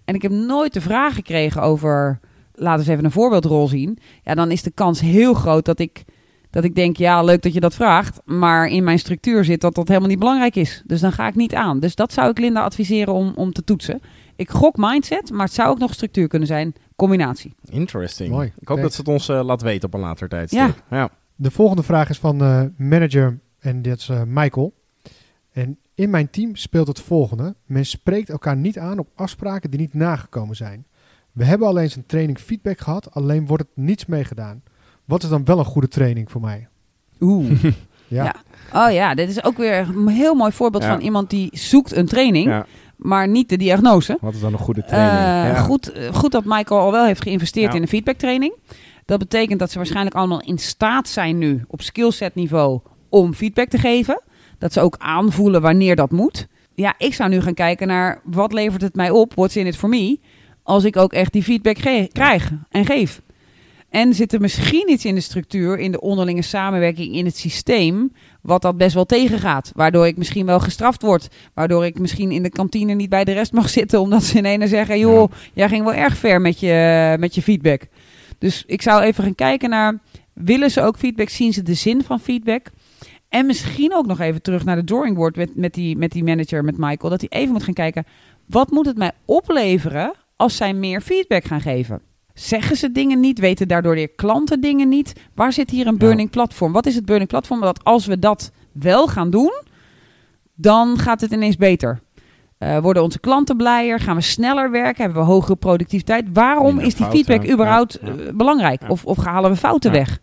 en 0.05 0.15
ik 0.15 0.23
heb 0.23 0.31
nooit 0.31 0.73
de 0.73 0.81
vraag 0.81 1.15
gekregen 1.15 1.63
over... 1.63 2.21
laten 2.53 2.73
we 2.73 2.79
eens 2.79 2.89
even 2.89 3.05
een 3.05 3.11
voorbeeldrol 3.11 3.69
zien... 3.69 3.99
ja, 4.23 4.35
dan 4.35 4.51
is 4.51 4.63
de 4.63 4.71
kans 4.71 5.01
heel 5.01 5.35
groot 5.35 5.65
dat 5.65 5.79
ik... 5.79 6.05
Dat 6.51 6.65
ik 6.65 6.75
denk, 6.75 6.97
ja, 6.97 7.23
leuk 7.23 7.43
dat 7.43 7.53
je 7.53 7.61
dat 7.61 7.75
vraagt. 7.75 8.21
Maar 8.25 8.67
in 8.67 8.85
mijn 8.85 8.99
structuur 8.99 9.45
zit 9.45 9.61
dat 9.61 9.75
dat 9.75 9.89
helemaal 9.89 10.09
niet 10.09 10.19
belangrijk 10.19 10.57
is. 10.57 10.83
Dus 10.87 11.01
dan 11.01 11.13
ga 11.13 11.27
ik 11.27 11.35
niet 11.35 11.55
aan. 11.55 11.81
Dus 11.81 11.95
dat 11.95 12.13
zou 12.13 12.31
ik 12.31 12.39
Linda 12.39 12.63
adviseren 12.63 13.15
om, 13.15 13.33
om 13.35 13.53
te 13.53 13.65
toetsen. 13.65 14.01
Ik 14.37 14.51
gok 14.51 14.77
mindset, 14.77 15.31
maar 15.31 15.45
het 15.45 15.55
zou 15.55 15.69
ook 15.71 15.79
nog 15.79 15.93
structuur 15.93 16.29
kunnen 16.29 16.49
zijn. 16.49 16.75
Combinatie. 17.03 17.55
Interesting. 17.71 18.31
Mooi. 18.31 18.53
Ik 18.59 18.69
hoop 18.69 18.81
dat 18.81 18.93
ze 18.93 19.01
het 19.01 19.09
ons 19.09 19.29
eh, 19.29 19.45
laat 19.45 19.63
weten 19.63 19.89
op 19.89 19.95
een 19.95 20.01
later 20.01 20.29
tijdstip. 20.29 20.61
Ja. 20.91 20.97
ja. 20.97 21.11
De 21.35 21.51
volgende 21.51 21.83
vraag 21.83 22.09
is 22.09 22.19
van 22.19 22.43
eh, 22.43 22.63
manager 22.77 23.39
en 23.59 23.83
dat 23.83 23.99
is 23.99 24.09
eh, 24.09 24.23
Michael. 24.27 24.75
En 25.53 25.79
in 25.95 26.11
mijn 26.11 26.31
team 26.31 26.57
speelt 26.57 26.87
het 26.87 27.01
volgende. 27.01 27.55
Men 27.67 27.87
spreekt 27.87 28.31
elkaar 28.31 28.57
niet 28.57 28.79
aan 28.79 28.99
op 28.99 29.09
afspraken 29.15 29.71
die 29.71 29.81
niet 29.81 29.95
nagekomen 29.95 30.57
zijn. 30.57 30.87
We 31.33 31.45
hebben 31.45 31.69
al 31.69 31.79
eens 31.79 31.97
een 31.97 32.07
training 32.07 32.39
feedback 32.39 32.81
gehad, 32.81 33.15
alleen 33.15 33.47
wordt 33.47 33.63
het 33.63 33.85
niets 33.85 34.07
meegedaan. 34.07 34.63
Wat 35.05 35.23
is 35.23 35.29
dan 35.29 35.45
wel 35.45 35.59
een 35.59 35.65
goede 35.65 35.89
training 35.89 36.31
voor 36.31 36.41
mij? 36.41 36.69
Oeh. 37.21 37.63
Ja, 38.09 38.25
Ja. 38.25 38.35
Oh 38.87 38.93
ja, 38.93 39.15
dit 39.15 39.29
is 39.29 39.45
ook 39.45 39.57
weer 39.57 39.79
een 39.79 40.09
heel 40.09 40.35
mooi 40.35 40.53
voorbeeld 40.53 40.83
Ja. 40.83 40.89
van 40.93 41.01
iemand 41.01 41.31
die 41.31 41.49
zoekt 41.53 41.97
een 41.97 42.07
training, 42.07 42.47
Ja. 42.47 42.67
Maar 43.03 43.29
niet 43.29 43.49
de 43.49 43.57
diagnose. 43.57 44.19
Wat 44.21 44.35
is 44.35 44.41
dan 44.41 44.53
een 44.53 44.59
goede 44.59 44.85
training? 44.85 45.19
Eh, 45.19 45.55
ja. 45.57 45.63
goed, 45.63 45.93
eh, 45.93 46.15
goed 46.15 46.33
dat 46.33 46.45
Michael 46.45 46.81
al 46.81 46.93
wel 46.93 47.05
heeft 47.05 47.23
geïnvesteerd 47.23 47.71
Ja. 47.71 47.77
in 47.77 47.83
een 47.83 47.89
feedbacktraining. 47.89 48.55
Dat 49.05 49.19
betekent 49.19 49.59
dat 49.59 49.71
ze 49.71 49.77
waarschijnlijk 49.77 50.17
allemaal 50.17 50.41
in 50.41 50.59
staat 50.59 51.09
zijn 51.09 51.39
nu 51.39 51.65
op 51.69 51.83
skillset 51.83 52.35
niveau 52.35 52.81
om 53.09 53.35
feedback 53.35 53.69
te 53.69 53.79
geven. 53.79 54.23
Dat 54.59 54.73
ze 54.73 54.81
ook 54.81 54.97
aanvoelen 54.99 55.61
wanneer 55.61 55.97
dat 55.97 56.11
moet. 56.11 56.47
Ja, 56.75 56.95
ik 56.99 57.15
zou 57.15 57.31
nu 57.31 57.41
gaan 57.41 57.55
kijken 57.55 57.87
naar 57.87 58.21
wat 58.25 58.53
levert 58.53 58.83
het 58.83 58.95
mij 58.95 59.11
op, 59.11 59.35
what's 59.35 59.57
in 59.57 59.67
it 59.67 59.77
for 59.77 59.89
me, 59.89 60.19
als 60.63 60.85
ik 60.85 60.97
ook 60.97 61.13
echt 61.13 61.33
die 61.33 61.43
feedback 61.43 61.77
krijg 62.13 62.51
en 62.71 62.85
geef. 62.85 63.21
En 63.91 64.15
zit 64.15 64.33
er 64.33 64.41
misschien 64.41 64.91
iets 64.91 65.05
in 65.05 65.15
de 65.15 65.21
structuur, 65.21 65.79
in 65.79 65.93
de 65.93 66.01
onderlinge 66.01 66.43
samenwerking, 66.43 67.15
in 67.15 67.25
het 67.25 67.37
systeem, 67.37 68.13
wat 68.43 68.63
dat 68.63 68.77
best 68.77 68.95
wel 68.95 69.05
tegengaat. 69.05 69.73
Waardoor 69.75 70.07
ik 70.07 70.17
misschien 70.17 70.47
wel 70.47 70.61
gestraft 70.61 71.03
word. 71.03 71.29
Waardoor 71.55 71.87
ik 71.87 71.99
misschien 71.99 72.31
in 72.31 72.43
de 72.43 72.51
kantine 72.51 72.93
niet 72.93 73.09
bij 73.09 73.25
de 73.25 73.33
rest 73.33 73.53
mag 73.53 73.69
zitten, 73.79 74.01
omdat 74.01 74.23
ze 74.23 74.39
ineens 74.39 74.71
zeggen: 74.71 74.99
joh, 74.99 75.33
jij 75.53 75.69
ging 75.69 75.85
wel 75.85 75.95
erg 75.95 76.17
ver 76.17 76.41
met 76.41 76.61
je, 76.61 77.17
met 77.19 77.35
je 77.35 77.43
feedback. 77.43 77.87
Dus 78.39 78.65
ik 78.67 78.83
zou 78.83 79.03
even 79.03 79.25
gaan 79.25 79.35
kijken 79.35 79.71
naar, 79.71 79.99
willen 80.33 80.71
ze 80.71 80.83
ook 80.83 80.97
feedback? 80.97 81.29
Zien 81.29 81.53
ze 81.53 81.63
de 81.63 81.75
zin 81.75 82.03
van 82.03 82.21
feedback? 82.21 82.71
En 83.29 83.47
misschien 83.47 83.95
ook 83.95 84.07
nog 84.07 84.21
even 84.21 84.43
terug 84.43 84.65
naar 84.65 84.77
de 84.77 84.85
drawing 84.85 85.17
board 85.17 85.37
met, 85.37 85.57
met, 85.57 85.75
die, 85.75 85.97
met 85.97 86.11
die 86.11 86.25
manager, 86.25 86.65
met 86.65 86.79
Michael. 86.79 87.11
Dat 87.11 87.21
hij 87.21 87.41
even 87.41 87.53
moet 87.53 87.63
gaan 87.63 87.75
kijken, 87.75 88.05
wat 88.47 88.71
moet 88.71 88.87
het 88.87 88.97
mij 88.97 89.13
opleveren 89.25 90.13
als 90.37 90.57
zij 90.57 90.75
meer 90.75 91.01
feedback 91.01 91.45
gaan 91.45 91.61
geven? 91.61 92.12
Zeggen 92.43 92.77
ze 92.77 92.93
dingen 92.93 93.21
niet? 93.21 93.39
Weten 93.39 93.69
daardoor 93.69 93.95
de 93.95 94.09
klanten 94.09 94.61
dingen 94.61 94.89
niet? 94.89 95.13
Waar 95.35 95.53
zit 95.53 95.71
hier 95.71 95.87
een 95.87 95.99
burning 95.99 96.31
platform? 96.31 96.73
Wat 96.73 96.87
is 96.87 96.95
het 96.95 97.05
burning 97.05 97.29
platform? 97.29 97.61
Dat 97.61 97.85
als 97.85 98.07
we 98.07 98.19
dat 98.19 98.51
wel 98.73 99.07
gaan 99.09 99.31
doen, 99.31 99.53
dan 100.55 100.99
gaat 100.99 101.21
het 101.21 101.33
ineens 101.33 101.57
beter. 101.57 102.01
Eh, 102.59 102.79
worden 102.79 103.03
onze 103.03 103.21
klanten 103.21 103.57
blijer? 103.57 104.01
Gaan 104.01 104.17
we 104.17 104.23
sneller 104.23 104.71
werken? 104.71 105.05
Hebben 105.05 105.23
we 105.23 105.29
hogere 105.29 105.57
productiviteit? 105.57 106.25
Waarom 106.33 106.79
is 106.79 106.95
die 106.95 107.05
fouten. 107.05 107.25
feedback 107.25 107.51
überhaupt 107.53 107.99
Ja, 108.03 108.13
ja. 108.13 108.19
eh, 108.19 108.33
belangrijk? 108.35 108.83
Ja. 108.83 108.89
Of, 108.89 109.05
of 109.05 109.17
halen 109.25 109.51
we 109.51 109.57
fouten 109.57 109.93
Ja. 109.93 109.99
weg? 109.99 110.19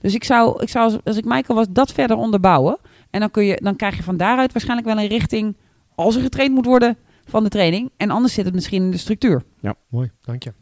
Dus 0.00 0.14
ik 0.14 0.24
zou, 0.24 0.62
ik 0.62 0.68
zou, 0.68 0.84
als- 0.84 0.98
als 1.04 1.16
ik 1.16 1.24
Michael 1.24 1.58
was, 1.58 1.66
dat 1.70 1.92
verder 1.92 2.16
onderbouwen. 2.16 2.78
En 3.10 3.20
dan, 3.20 3.30
kun 3.30 3.44
je, 3.44 3.58
dan 3.62 3.76
krijg 3.76 3.96
je 3.96 4.02
van 4.02 4.16
daaruit 4.16 4.52
waarschijnlijk 4.52 4.88
wel 4.88 4.98
een 4.98 5.08
richting, 5.08 5.56
als 5.94 6.16
er 6.16 6.22
getraind 6.22 6.54
moet 6.54 6.66
worden, 6.66 6.96
van 7.24 7.42
de 7.42 7.48
training. 7.48 7.90
En 7.96 8.10
anders 8.10 8.34
zit 8.34 8.44
het 8.44 8.54
misschien 8.54 8.82
in 8.82 8.90
de 8.90 8.96
structuur. 8.96 9.42
mooi, 9.88 10.10
dank 10.20 10.42
je. 10.42 10.52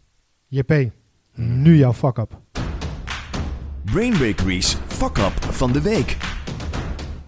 JP, 0.52 0.90
nu 1.34 1.76
jouw 1.76 1.92
fuck-up. 1.92 2.40
Brain 3.84 4.12
Bakery's 4.12 4.74
Fuck 4.86 5.18
Up 5.18 5.32
van 5.52 5.72
de 5.72 5.82
week. 5.82 6.16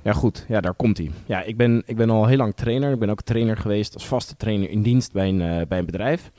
Ja, 0.02 0.12
goed. 0.12 0.44
Ja, 0.48 0.60
daar 0.60 0.74
komt 0.74 0.98
hij. 0.98 1.10
Ja, 1.26 1.42
ik 1.42 1.56
ben, 1.56 1.82
ik 1.86 1.96
ben 1.96 2.10
al 2.10 2.26
heel 2.26 2.36
lang 2.36 2.54
trainer. 2.54 2.92
Ik 2.92 2.98
ben 2.98 3.10
ook 3.10 3.22
trainer 3.22 3.56
geweest 3.56 3.94
als 3.94 4.06
vaste 4.06 4.36
trainer 4.36 4.70
in 4.70 4.82
dienst 4.82 5.12
bij 5.12 5.28
een, 5.28 5.40
eh, 5.40 5.66
bij 5.66 5.78
een 5.78 5.86
bedrijf. 5.86 6.30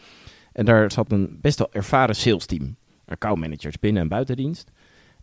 En 0.52 0.66
daar 0.66 0.92
zat 0.92 1.12
een 1.12 1.38
best 1.42 1.58
wel 1.58 1.68
ervaren 1.72 2.16
sales 2.16 2.46
team. 2.46 2.76
Accountmanagers 3.06 3.80
binnen- 3.80 4.02
en 4.02 4.08
buitendienst. 4.08 4.72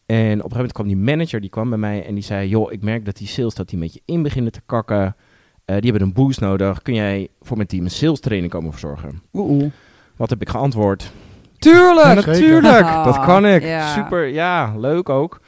En 0.07 0.17
op 0.17 0.29
een 0.31 0.33
gegeven 0.35 0.51
moment 0.57 0.73
kwam 0.73 0.87
die 0.87 0.97
manager, 0.97 1.41
die 1.41 1.51
kwam 1.51 1.69
bij 1.69 1.79
mij 1.79 2.07
en 2.07 2.15
die 2.15 2.25
zei... 2.25 2.49
joh, 2.49 2.73
ik 2.73 2.83
merk 2.83 3.05
dat 3.05 3.17
die 3.17 3.29
sales 3.29 3.55
dat 3.55 3.69
die 3.69 3.79
een 3.79 3.85
beetje 3.85 4.03
in 4.05 4.23
beginnen 4.23 4.53
te 4.53 4.61
kakken. 4.67 5.17
Eh, 5.65 5.77
die 5.77 5.91
hebben 5.91 6.09
een 6.09 6.15
boost 6.15 6.41
nodig. 6.41 6.83
Kun 6.83 6.95
jij 6.95 7.29
voor 7.41 7.57
mijn 7.57 7.69
team 7.69 7.85
een 7.85 7.91
sales 7.91 8.21
training 8.21 8.53
komen 8.53 8.71
verzorgen? 8.71 9.23
Oeh. 9.33 9.71
Wat 10.17 10.31
heb 10.31 10.41
ik 10.41 10.49
geantwoord? 10.49 11.13
Tuurlijk! 11.61 12.07
Ja, 12.07 12.15
natuurlijk, 12.15 12.87
dat 13.05 13.21
kan 13.21 13.47
ik. 13.47 13.81
Super, 13.95 14.27
ja, 14.27 14.75
leuk 14.77 15.09
ook. 15.09 15.41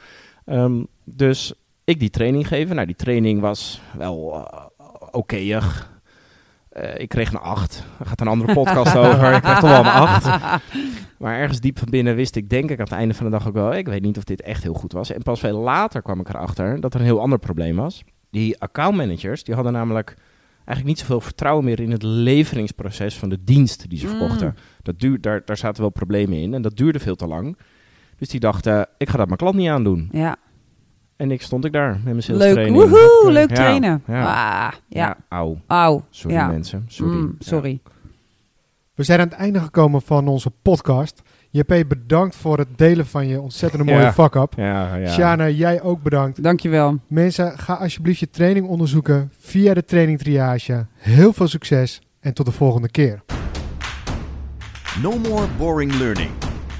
Ehm, 0.45 0.83
dus 1.03 1.53
ik 1.83 1.99
die 1.99 2.09
training 2.09 2.47
geven. 2.47 2.75
Nou, 2.75 2.87
die 2.87 2.95
training 2.95 3.41
was 3.41 3.81
wel 3.97 4.47
eh, 4.47 4.65
okéig. 5.11 5.91
Eh, 6.69 6.99
ik 6.99 7.09
kreeg 7.09 7.31
een 7.31 7.39
8. 7.39 7.83
Daar 7.97 8.07
gaat 8.07 8.21
een 8.21 8.27
andere 8.27 8.53
podcast 8.53 8.95
over. 9.05 9.33
Ik 9.33 9.41
kreeg 9.41 9.59
toch 9.59 9.69
wel 9.69 9.79
een 9.79 9.85
8. 9.85 10.27
Maar 11.17 11.37
ergens 11.37 11.59
diep 11.59 11.79
van 11.79 11.89
binnen 11.89 12.15
wist 12.15 12.35
ik, 12.35 12.49
denk 12.49 12.69
ik, 12.69 12.77
aan 12.79 12.85
het 12.85 12.93
einde 12.93 13.13
van 13.13 13.25
de 13.25 13.31
dag 13.31 13.47
ook 13.47 13.53
wel... 13.53 13.73
ik 13.73 13.87
weet 13.87 14.01
niet 14.01 14.17
of 14.17 14.23
dit 14.23 14.41
echt 14.41 14.63
heel 14.63 14.73
goed 14.73 14.91
was. 14.91 15.11
En 15.11 15.23
pas 15.23 15.39
veel 15.39 15.59
later 15.59 16.01
kwam 16.01 16.19
ik 16.19 16.29
erachter 16.29 16.79
dat 16.79 16.93
er 16.93 16.99
een 16.99 17.05
heel 17.05 17.21
ander 17.21 17.39
probleem 17.39 17.75
was. 17.75 18.03
Die 18.29 18.59
accountmanagers, 18.59 19.43
die 19.43 19.55
hadden 19.55 19.73
namelijk 19.73 20.15
eigenlijk 20.65 20.85
niet 20.85 20.99
zoveel 20.99 21.21
vertrouwen 21.21 21.65
meer... 21.65 21.79
in 21.79 21.91
het 21.91 22.03
leveringsproces 22.03 23.17
van 23.17 23.29
de 23.29 23.43
dienst 23.43 23.89
die 23.89 23.99
ze 23.99 24.07
Mm. 24.07 24.11
verkochten. 24.17 24.55
Dat 24.81 24.99
duur, 24.99 25.21
daar, 25.21 25.41
daar 25.45 25.57
zaten 25.57 25.81
wel 25.81 25.91
problemen 25.91 26.37
in 26.37 26.53
en 26.53 26.61
dat 26.61 26.77
duurde 26.77 26.99
veel 26.99 27.15
te 27.15 27.27
lang. 27.27 27.57
Dus 28.17 28.29
die 28.29 28.39
dachten, 28.39 28.87
ik 28.97 29.09
ga 29.09 29.17
dat 29.17 29.25
mijn 29.25 29.37
klant 29.39 29.55
niet 29.55 29.69
aandoen. 29.69 30.09
Ja, 30.11 30.35
En 31.15 31.31
ik 31.31 31.41
stond 31.41 31.65
ik 31.65 31.71
daar 31.71 31.91
met 31.93 32.03
mijn 32.03 32.23
sales 32.23 32.41
leuk. 32.41 32.51
training. 32.53 32.77
Woehoe, 32.77 33.19
Oké. 33.21 33.31
leuk 33.31 33.49
Ja, 33.49 33.55
trainen. 33.55 34.03
Ja, 34.07 34.21
Ah, 34.21 34.71
ja. 34.71 35.05
ja. 35.05 35.17
auw. 35.29 35.61
Auw. 35.67 36.05
Sorry 36.09 36.35
Ja. 36.35 36.47
mensen, 36.47 36.85
sorry. 36.87 37.13
Mm, 37.15 37.35
Ja. 37.39 37.45
sorry. 37.45 37.79
We 38.95 39.03
zijn 39.03 39.19
aan 39.19 39.27
het 39.27 39.35
einde 39.37 39.59
gekomen 39.59 40.01
van 40.01 40.27
onze 40.27 40.49
podcast. 40.61 41.21
JP, 41.55 41.83
bedankt 41.87 42.35
voor 42.35 42.57
het 42.57 42.67
delen 42.75 43.05
van 43.07 43.27
je 43.27 43.41
ontzettende 43.41 43.85
mooie 43.85 43.99
Ja. 43.99 44.13
fuck-up. 44.13 44.53
Ja, 44.57 44.95
ja. 44.95 45.07
Shana, 45.11 45.49
jij 45.49 45.81
ook 45.81 46.01
bedankt. 46.01 46.43
Dankjewel. 46.43 46.99
Mensen, 47.07 47.59
ga 47.59 47.73
alsjeblieft 47.73 48.19
je 48.19 48.29
training 48.29 48.67
onderzoeken 48.67 49.31
via 49.39 49.73
de 49.73 49.85
training 49.85 50.19
triage. 50.19 50.85
Heel 50.97 51.33
veel 51.33 51.47
succes 51.47 52.01
en 52.19 52.33
tot 52.33 52.45
de 52.45 52.51
volgende 52.51 52.89
keer. 52.89 53.21
No 55.01 55.17
more 55.17 55.47
boring 55.57 55.93
learning. 55.97 56.29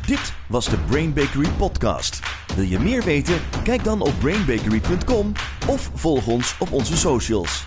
Dit 0.08 0.34
was 0.48 0.70
de 0.70 0.78
Brain 0.90 1.14
Bakery 1.14 1.50
podcast. 1.58 2.20
Wil 2.56 2.66
je 2.66 2.80
meer 2.80 3.04
weten? 3.04 3.36
Kijk 3.64 3.84
dan 3.84 4.02
op 4.02 4.14
brainbakery.com 4.20 5.32
of 5.68 5.92
volg 5.94 6.28
ons 6.28 6.56
op 6.60 6.72
onze 6.72 6.98
socials. 6.98 7.66